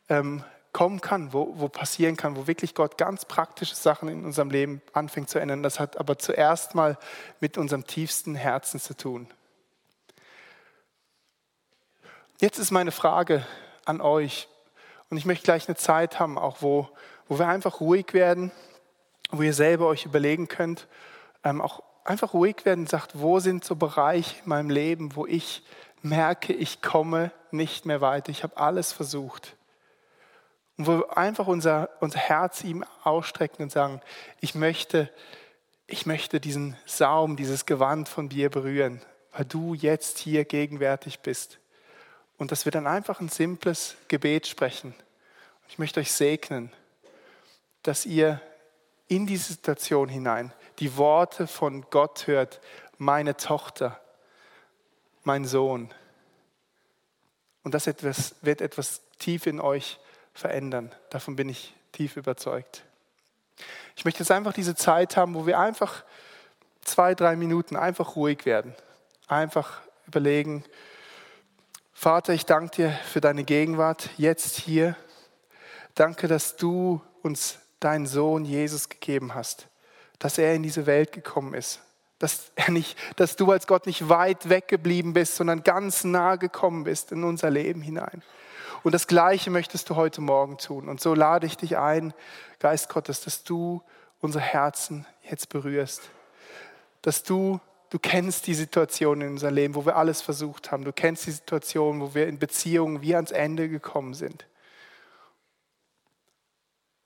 ähm, 0.08 0.44
kommen 0.72 1.00
kann, 1.00 1.32
wo, 1.32 1.54
wo 1.56 1.68
passieren 1.68 2.16
kann, 2.16 2.36
wo 2.36 2.46
wirklich 2.46 2.74
Gott 2.74 2.98
ganz 2.98 3.24
praktische 3.24 3.74
Sachen 3.74 4.08
in 4.08 4.24
unserem 4.24 4.50
Leben 4.50 4.82
anfängt 4.92 5.28
zu 5.28 5.38
ändern. 5.38 5.62
Das 5.62 5.80
hat 5.80 5.98
aber 5.98 6.18
zuerst 6.18 6.74
mal 6.74 6.98
mit 7.40 7.58
unserem 7.58 7.86
tiefsten 7.86 8.34
Herzen 8.34 8.80
zu 8.80 8.96
tun. 8.96 9.28
Jetzt 12.40 12.58
ist 12.58 12.70
meine 12.70 12.92
Frage 12.92 13.44
an 13.84 14.00
euch, 14.00 14.48
und 15.10 15.16
ich 15.16 15.24
möchte 15.24 15.44
gleich 15.44 15.66
eine 15.68 15.76
Zeit 15.76 16.20
haben, 16.20 16.38
auch 16.38 16.58
wo, 16.60 16.88
wo 17.26 17.38
wir 17.38 17.48
einfach 17.48 17.80
ruhig 17.80 18.12
werden, 18.12 18.52
wo 19.30 19.42
ihr 19.42 19.54
selber 19.54 19.86
euch 19.86 20.04
überlegen 20.04 20.46
könnt, 20.46 20.86
auch 21.60 21.82
einfach 22.04 22.32
ruhig 22.32 22.64
werden 22.64 22.80
und 22.80 22.88
sagt, 22.88 23.20
wo 23.20 23.38
sind 23.38 23.64
so 23.64 23.76
Bereiche 23.76 24.36
in 24.42 24.48
meinem 24.48 24.70
Leben, 24.70 25.14
wo 25.14 25.26
ich 25.26 25.62
merke, 26.02 26.52
ich 26.52 26.80
komme 26.80 27.32
nicht 27.50 27.86
mehr 27.86 28.00
weiter, 28.00 28.30
ich 28.30 28.42
habe 28.42 28.56
alles 28.56 28.92
versucht. 28.92 29.56
Und 30.76 30.86
wo 30.86 30.98
wir 30.98 31.18
einfach 31.18 31.46
unser, 31.46 31.90
unser 32.00 32.18
Herz 32.18 32.62
ihm 32.62 32.84
ausstrecken 33.02 33.64
und 33.64 33.72
sagen, 33.72 34.00
ich 34.40 34.54
möchte, 34.54 35.10
ich 35.86 36.06
möchte 36.06 36.40
diesen 36.40 36.76
Saum, 36.86 37.36
dieses 37.36 37.66
Gewand 37.66 38.08
von 38.08 38.28
dir 38.28 38.48
berühren, 38.48 39.02
weil 39.32 39.44
du 39.44 39.74
jetzt 39.74 40.18
hier 40.18 40.44
gegenwärtig 40.44 41.20
bist. 41.20 41.58
Und 42.36 42.52
dass 42.52 42.64
wir 42.64 42.72
dann 42.72 42.86
einfach 42.86 43.20
ein 43.20 43.28
simples 43.28 43.96
Gebet 44.06 44.46
sprechen. 44.46 44.94
Ich 45.68 45.78
möchte 45.78 45.98
euch 45.98 46.12
segnen, 46.12 46.72
dass 47.82 48.06
ihr 48.06 48.40
in 49.08 49.26
diese 49.26 49.52
Situation 49.54 50.08
hinein 50.08 50.52
die 50.78 50.96
Worte 50.96 51.46
von 51.46 51.86
Gott 51.90 52.26
hört, 52.26 52.60
meine 52.98 53.36
Tochter, 53.36 54.00
mein 55.24 55.44
Sohn. 55.44 55.92
Und 57.62 57.74
das 57.74 57.86
etwas, 57.86 58.36
wird 58.42 58.60
etwas 58.60 59.02
tief 59.18 59.46
in 59.46 59.60
euch 59.60 59.98
verändern. 60.32 60.94
Davon 61.10 61.36
bin 61.36 61.48
ich 61.48 61.74
tief 61.92 62.16
überzeugt. 62.16 62.84
Ich 63.96 64.04
möchte 64.04 64.20
jetzt 64.20 64.30
einfach 64.30 64.52
diese 64.52 64.74
Zeit 64.74 65.16
haben, 65.16 65.34
wo 65.34 65.46
wir 65.46 65.58
einfach 65.58 66.04
zwei, 66.82 67.14
drei 67.14 67.36
Minuten 67.36 67.76
einfach 67.76 68.16
ruhig 68.16 68.46
werden. 68.46 68.74
Einfach 69.26 69.82
überlegen, 70.06 70.64
Vater, 71.92 72.32
ich 72.32 72.46
danke 72.46 72.76
dir 72.76 72.90
für 72.92 73.20
deine 73.20 73.42
Gegenwart 73.42 74.10
jetzt 74.16 74.56
hier. 74.56 74.96
Danke, 75.96 76.28
dass 76.28 76.56
du 76.56 77.02
uns 77.22 77.58
deinen 77.80 78.06
Sohn 78.06 78.44
Jesus 78.44 78.88
gegeben 78.88 79.34
hast, 79.34 79.66
dass 80.18 80.38
er 80.38 80.54
in 80.54 80.62
diese 80.62 80.86
Welt 80.86 81.12
gekommen 81.12 81.54
ist, 81.54 81.80
dass, 82.18 82.50
er 82.56 82.70
nicht, 82.70 82.96
dass 83.16 83.36
du 83.36 83.50
als 83.50 83.66
Gott 83.66 83.86
nicht 83.86 84.08
weit 84.08 84.48
weggeblieben 84.48 85.12
bist, 85.12 85.36
sondern 85.36 85.62
ganz 85.62 86.04
nah 86.04 86.36
gekommen 86.36 86.84
bist 86.84 87.12
in 87.12 87.24
unser 87.24 87.50
Leben 87.50 87.80
hinein. 87.80 88.22
Und 88.82 88.92
das 88.92 89.06
Gleiche 89.06 89.50
möchtest 89.50 89.90
du 89.90 89.96
heute 89.96 90.20
Morgen 90.20 90.58
tun. 90.58 90.88
Und 90.88 91.00
so 91.00 91.14
lade 91.14 91.46
ich 91.46 91.56
dich 91.56 91.76
ein, 91.76 92.14
Geist 92.58 92.88
Gottes, 92.88 93.20
dass 93.20 93.44
du 93.44 93.82
unsere 94.20 94.42
Herzen 94.42 95.06
jetzt 95.28 95.48
berührst. 95.48 96.10
Dass 97.02 97.22
du, 97.22 97.60
du 97.90 97.98
kennst 97.98 98.46
die 98.46 98.54
Situation 98.54 99.20
in 99.20 99.28
unserem 99.30 99.54
Leben, 99.54 99.74
wo 99.74 99.84
wir 99.84 99.96
alles 99.96 100.22
versucht 100.22 100.70
haben. 100.70 100.84
Du 100.84 100.92
kennst 100.92 101.26
die 101.26 101.32
Situation, 101.32 102.00
wo 102.00 102.14
wir 102.14 102.26
in 102.26 102.38
Beziehungen 102.38 103.02
wie 103.02 103.14
ans 103.14 103.30
Ende 103.30 103.68
gekommen 103.68 104.14
sind. 104.14 104.46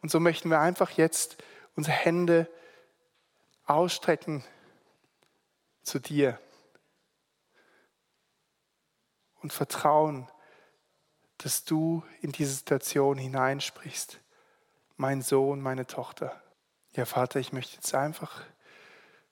Und 0.03 0.11
so 0.11 0.21
möchten 0.21 0.51
wir 0.51 0.61
einfach 0.61 0.91
jetzt 0.93 1.37
unsere 1.77 1.97
Hände 1.97 2.49
ausstrecken 3.65 4.45
zu 5.83 5.99
dir 5.99 6.39
und 9.43 9.53
vertrauen, 9.53 10.29
dass 11.39 11.65
du 11.65 12.05
in 12.21 12.33
diese 12.33 12.55
Situation 12.55 13.19
hineinsprichst. 13.19 14.21
Mein 14.97 15.23
Sohn, 15.23 15.61
meine 15.61 15.87
Tochter. 15.87 16.41
Ja, 16.95 17.05
Vater, 17.05 17.41
ich 17.41 17.53
möchte 17.53 17.75
jetzt 17.75 17.95
einfach 17.95 18.43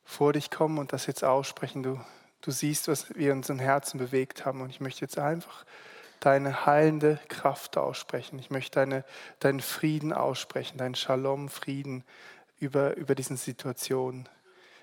vor 0.03 0.33
dich 0.33 0.51
kommen 0.51 0.79
und 0.79 0.93
das 0.93 1.07
jetzt 1.07 1.23
aussprechen. 1.23 1.83
Du, 1.83 2.01
du 2.41 2.51
siehst, 2.51 2.89
was 2.89 3.15
wir 3.15 3.31
in 3.31 3.39
unseren 3.39 3.61
Herzen 3.61 3.99
bewegt 3.99 4.45
haben. 4.45 4.61
Und 4.61 4.71
ich 4.71 4.81
möchte 4.81 5.03
jetzt 5.03 5.19
einfach 5.19 5.65
deine 6.19 6.67
heilende 6.67 7.21
Kraft 7.29 7.77
aussprechen. 7.77 8.39
Ich 8.39 8.51
möchte 8.51 8.81
deine, 8.81 9.05
deinen 9.39 9.61
Frieden 9.61 10.13
aussprechen, 10.13 10.79
deinen 10.79 10.97
Shalom, 10.97 11.49
Frieden 11.49 12.05
über, 12.61 12.97
über 12.97 13.15
diesen 13.15 13.37
Situationen. 13.37 14.29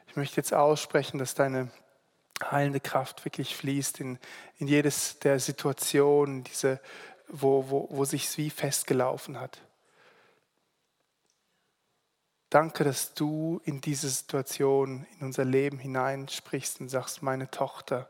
Ich 0.08 0.16
möchte 0.16 0.38
jetzt 0.38 0.54
aussprechen, 0.54 1.18
dass 1.18 1.36
deine 1.36 1.72
heilende 2.44 2.80
Kraft 2.80 3.24
wirklich 3.26 3.56
fließt 3.56 4.00
in, 4.00 4.20
in 4.58 4.68
jedes 4.68 5.20
der 5.20 5.40
Situationen, 5.40 6.44
diese, 6.44 6.80
wo, 7.28 7.70
wo, 7.70 7.88
wo 7.90 8.06
sich 8.06 8.38
wie 8.38 8.50
festgelaufen 8.50 9.40
hat. 9.40 9.62
Danke, 12.50 12.84
dass 12.84 13.14
du 13.14 13.62
in 13.66 13.82
diese 13.82 14.10
Situation, 14.10 15.06
in 15.20 15.28
unser 15.28 15.44
Leben 15.44 15.80
hineinsprichst 15.80 16.80
und 16.80 16.90
sagst, 16.90 17.22
meine 17.22 17.52
Tochter, 17.52 18.10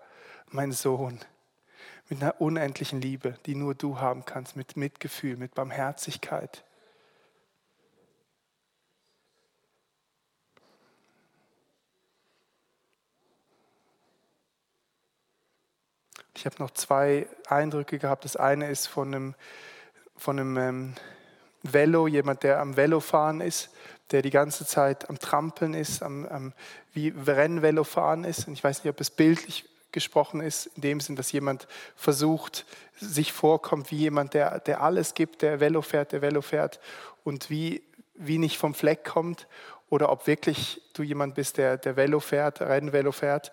mein 0.49 0.71
Sohn, 0.71 1.19
mit 2.09 2.21
einer 2.21 2.39
unendlichen 2.39 3.01
Liebe, 3.01 3.37
die 3.45 3.55
nur 3.55 3.73
du 3.73 3.99
haben 3.99 4.25
kannst, 4.25 4.55
mit 4.55 4.77
Mitgefühl, 4.77 5.37
mit 5.37 5.55
Barmherzigkeit. 5.55 6.63
Ich 16.37 16.45
habe 16.45 16.57
noch 16.59 16.69
zwei 16.69 17.25
Eindrücke 17.47 17.97
gehabt. 17.97 18.23
Das 18.23 18.35
eine 18.35 18.69
ist 18.69 18.85
von 18.85 19.07
einem, 19.07 19.35
von 20.15 20.39
einem 20.39 20.57
ähm, 20.57 20.93
Velo, 21.63 22.05
jemand, 22.05 22.43
der 22.43 22.59
am 22.59 22.77
Velofahren 22.77 23.41
ist, 23.41 23.71
der 24.11 24.21
die 24.21 24.29
ganze 24.29 24.63
Zeit 24.63 25.09
am 25.09 25.17
Trampeln 25.17 25.73
ist, 25.73 26.03
am, 26.03 26.27
am 26.27 26.53
wie 26.93 27.09
Rennvelo 27.09 27.83
fahren 27.83 28.23
ist. 28.23 28.47
Und 28.47 28.53
ich 28.53 28.63
weiß 28.63 28.83
nicht, 28.83 28.93
ob 28.93 29.01
es 29.01 29.09
bildlich 29.09 29.67
gesprochen 29.91 30.41
ist, 30.41 30.67
in 30.75 30.83
dem 30.83 30.99
Sinn, 30.99 31.15
dass 31.15 31.31
jemand 31.31 31.67
versucht, 31.95 32.67
sich 32.99 33.33
vorkommt 33.33 33.89
wie 33.89 33.97
jemand, 33.97 34.35
der, 34.35 34.59
der 34.59 34.81
alles 34.81 35.15
gibt, 35.15 35.41
der 35.41 35.59
Velo 35.59 35.81
fährt, 35.81 36.11
der 36.11 36.21
Velo 36.21 36.43
fährt 36.43 36.79
und 37.23 37.49
wie, 37.49 37.81
wie 38.13 38.37
nicht 38.37 38.59
vom 38.59 38.75
Fleck 38.75 39.03
kommt 39.03 39.47
oder 39.89 40.11
ob 40.11 40.27
wirklich 40.27 40.81
du 40.93 41.01
jemand 41.01 41.35
bist, 41.35 41.57
der, 41.57 41.77
der 41.77 41.95
Velo 41.95 42.19
fährt, 42.19 42.61
Rennvelo 42.61 43.11
fährt. 43.11 43.51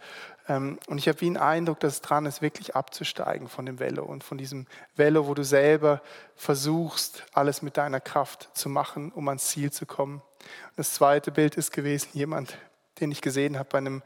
Ähm, 0.49 0.79
und 0.87 0.99
ich 0.99 1.09
habe 1.09 1.21
wie 1.21 1.27
einen 1.27 1.37
Eindruck, 1.37 1.81
dass 1.81 1.95
es 1.95 2.01
dran 2.01 2.27
ist, 2.27 2.43
wirklich 2.43 2.77
abzusteigen 2.77 3.49
von 3.49 3.67
dem 3.67 3.79
Velo 3.79 4.05
und 4.05 4.25
von 4.25 4.39
diesem 4.39 4.67
Velo, 4.97 5.27
wo 5.27 5.35
du 5.35 5.45
selber 5.45 6.03
versuchst, 6.37 7.25
alles 7.33 7.63
mit 7.63 7.77
deiner 7.77 8.01
Kraft 8.01 8.51
zu 8.55 8.69
machen, 8.69 9.11
um 9.13 9.29
ans 9.29 9.49
Ziel 9.49 9.73
zu 9.73 9.87
kommen. 9.87 10.23
Das 10.77 10.95
zweite 10.95 11.31
Bild 11.31 11.57
ist 11.57 11.73
gewesen, 11.73 12.11
jemand, 12.13 12.59
den 13.01 13.11
ich 13.11 13.23
gesehen 13.23 13.59
habe 13.59 13.69
bei 13.71 13.79
einem, 13.79 14.03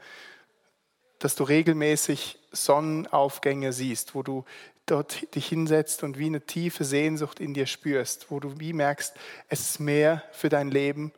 dass 1.19 1.35
du 1.35 1.43
regelmäßig 1.43 2.39
Sonnenaufgänge 2.51 3.73
siehst, 3.73 4.15
wo 4.15 4.23
du 4.23 4.45
dort 4.85 5.35
dich 5.35 5.47
hinsetzt 5.47 6.03
und 6.03 6.17
wie 6.17 6.27
eine 6.27 6.41
tiefe 6.41 6.83
Sehnsucht 6.83 7.39
in 7.39 7.53
dir 7.53 7.67
spürst, 7.67 8.31
wo 8.31 8.39
du 8.39 8.59
wie 8.59 8.73
merkst, 8.73 9.13
es 9.49 9.59
ist 9.61 9.79
mehr 9.79 10.23
für 10.31 10.49
dein 10.49 10.71
Leben 10.71 11.11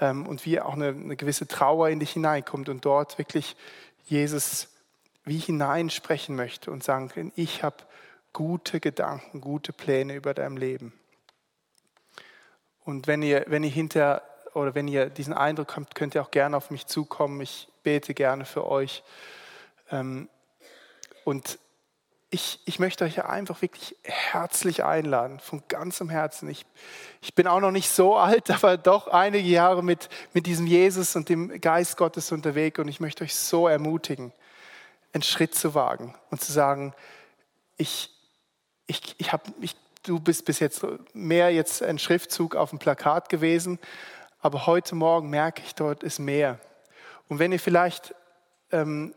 ähm, 0.00 0.26
und 0.26 0.46
wie 0.46 0.60
auch 0.60 0.74
eine, 0.74 0.88
eine 0.88 1.16
gewisse 1.16 1.46
Trauer 1.46 1.88
in 1.88 2.00
dich 2.00 2.12
hineinkommt 2.12 2.68
und 2.68 2.84
dort 2.84 3.18
wirklich 3.18 3.56
Jesus 4.10 4.68
wie 5.24 5.38
hineinsprechen 5.38 6.34
möchte 6.34 6.70
und 6.70 6.82
sagen 6.82 7.08
kann, 7.08 7.32
ich 7.36 7.62
habe 7.62 7.76
gute 8.32 8.80
Gedanken, 8.80 9.40
gute 9.40 9.72
Pläne 9.72 10.14
über 10.14 10.34
dein 10.34 10.56
Leben. 10.56 10.92
Und 12.84 13.06
wenn 13.06 13.22
ihr, 13.22 13.44
wenn 13.46 13.62
ihr 13.62 13.70
hinter 13.70 14.22
oder 14.54 14.74
wenn 14.74 14.88
ihr 14.88 15.10
diesen 15.10 15.32
Eindruck 15.32 15.76
habt, 15.76 15.94
könnt 15.94 16.14
ihr 16.14 16.22
auch 16.22 16.32
gerne 16.32 16.56
auf 16.56 16.70
mich 16.70 16.86
zukommen. 16.86 17.40
Ich 17.40 17.68
bete 17.84 18.14
gerne 18.14 18.44
für 18.44 18.66
euch. 18.66 19.04
Ähm, 19.90 20.28
und 21.24 21.58
ich, 22.32 22.60
ich 22.64 22.78
möchte 22.78 23.04
euch 23.04 23.24
einfach 23.24 23.60
wirklich 23.60 23.96
herzlich 24.04 24.84
einladen, 24.84 25.40
von 25.40 25.64
ganzem 25.66 26.08
Herzen. 26.08 26.48
Ich, 26.48 26.64
ich 27.20 27.34
bin 27.34 27.48
auch 27.48 27.58
noch 27.58 27.72
nicht 27.72 27.90
so 27.90 28.16
alt, 28.16 28.50
aber 28.52 28.76
doch 28.76 29.08
einige 29.08 29.48
Jahre 29.48 29.82
mit, 29.82 30.08
mit 30.32 30.46
diesem 30.46 30.66
Jesus 30.66 31.16
und 31.16 31.28
dem 31.28 31.60
Geist 31.60 31.96
Gottes 31.96 32.30
unterwegs 32.30 32.78
und 32.78 32.88
ich 32.88 33.00
möchte 33.00 33.24
euch 33.24 33.34
so 33.34 33.66
ermutigen, 33.66 34.32
einen 35.12 35.22
Schritt 35.22 35.56
zu 35.56 35.74
wagen 35.74 36.14
und 36.30 36.40
zu 36.40 36.52
sagen, 36.52 36.94
ich, 37.76 38.10
ich, 38.86 39.16
ich 39.18 39.32
habe, 39.32 39.42
ich, 39.60 39.74
du 40.04 40.20
bist 40.20 40.44
bis 40.44 40.60
jetzt 40.60 40.86
mehr 41.12 41.52
jetzt 41.52 41.82
ein 41.82 41.98
Schriftzug 41.98 42.54
auf 42.54 42.70
dem 42.70 42.78
Plakat 42.78 43.28
gewesen, 43.28 43.80
aber 44.38 44.66
heute 44.66 44.94
Morgen 44.94 45.30
merke 45.30 45.62
ich, 45.66 45.74
dort 45.74 46.04
ist 46.04 46.20
mehr. 46.20 46.60
Und 47.28 47.40
wenn 47.40 47.50
ihr 47.50 47.58
vielleicht 47.58 48.14
ähm, 48.70 49.14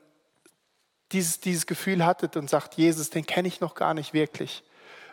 dieses, 1.13 1.39
dieses 1.39 1.65
Gefühl 1.65 2.05
hattet 2.05 2.35
und 2.35 2.49
sagt, 2.49 2.75
Jesus, 2.75 3.09
den 3.09 3.25
kenne 3.25 3.47
ich 3.47 3.61
noch 3.61 3.75
gar 3.75 3.93
nicht 3.93 4.13
wirklich, 4.13 4.63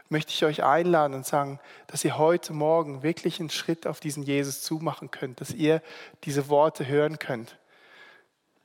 möchte 0.08 0.32
ich 0.32 0.44
euch 0.44 0.64
einladen 0.64 1.14
und 1.14 1.26
sagen, 1.26 1.60
dass 1.86 2.04
ihr 2.04 2.18
heute 2.18 2.52
Morgen 2.52 3.02
wirklich 3.02 3.38
einen 3.38 3.50
Schritt 3.50 3.86
auf 3.86 4.00
diesen 4.00 4.22
Jesus 4.22 4.62
zumachen 4.62 5.10
könnt, 5.10 5.40
dass 5.40 5.52
ihr 5.52 5.82
diese 6.24 6.48
Worte 6.48 6.86
hören 6.86 7.18
könnt. 7.18 7.58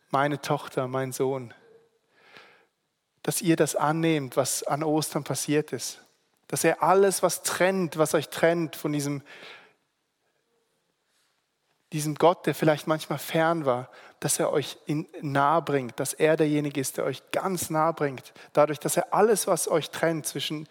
Meine 0.10 0.41
Tochter, 0.41 0.88
mein 0.88 1.12
Sohn. 1.12 1.54
Dass 3.21 3.41
ihr 3.41 3.56
das 3.56 3.76
annehmt, 3.76 4.38
was 4.38 4.63
an 4.63 4.84
Ostern 4.84 5.24
passiert 5.24 5.74
ist. 5.74 6.02
Dass 6.48 6.63
er 6.63 6.82
alles, 6.82 7.21
was 7.21 7.43
trennt, 7.43 7.98
was 7.98 8.13
euch 8.13 8.30
trennt 8.30 8.76
von 8.76 8.93
diesem 8.93 9.21
diesem 11.95 12.15
Gott, 12.15 12.45
der 12.45 12.54
vielleicht 12.54 12.88
manchmal 12.88 13.19
fern 13.19 13.65
war, 13.65 13.89
dass 14.19 14.39
er 14.39 14.51
euch 14.51 14.78
nahe 15.21 15.62
bringt, 15.62 15.99
dass 15.99 16.13
er 16.13 16.38
derjenige 16.38 16.82
ist, 16.82 16.97
der 16.97 17.06
euch 17.06 17.21
ganz 17.32 17.69
nahe 17.69 17.93
bringt, 17.93 18.34
dadurch, 18.54 18.80
dass 18.80 18.97
er 18.97 19.13
alles, 19.13 19.47
was 19.47 19.67
euch 19.67 19.89
trennt 19.89 20.25
zwischen 20.25 20.67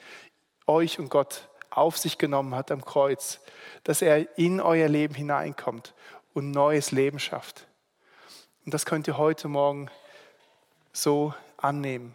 euch 0.67 0.99
und 0.99 1.09
Gott, 1.09 1.49
auf 1.71 1.99
sich 1.99 2.19
genommen 2.19 2.55
hat 2.55 2.71
am 2.71 2.85
Kreuz, 2.85 3.41
dass 3.83 4.01
er 4.01 4.39
in 4.39 4.61
euer 4.61 4.89
Leben 4.89 5.15
hineinkommt 5.15 5.95
und 6.33 6.53
neues 6.53 6.93
Leben 6.93 7.19
schafft. 7.19 7.67
Und 8.65 8.73
das 8.73 8.87
könnt 8.87 9.09
ihr 9.09 9.19
heute 9.19 9.49
Morgen 9.49 9.91
so 10.93 11.35
annehmen. 11.57 12.15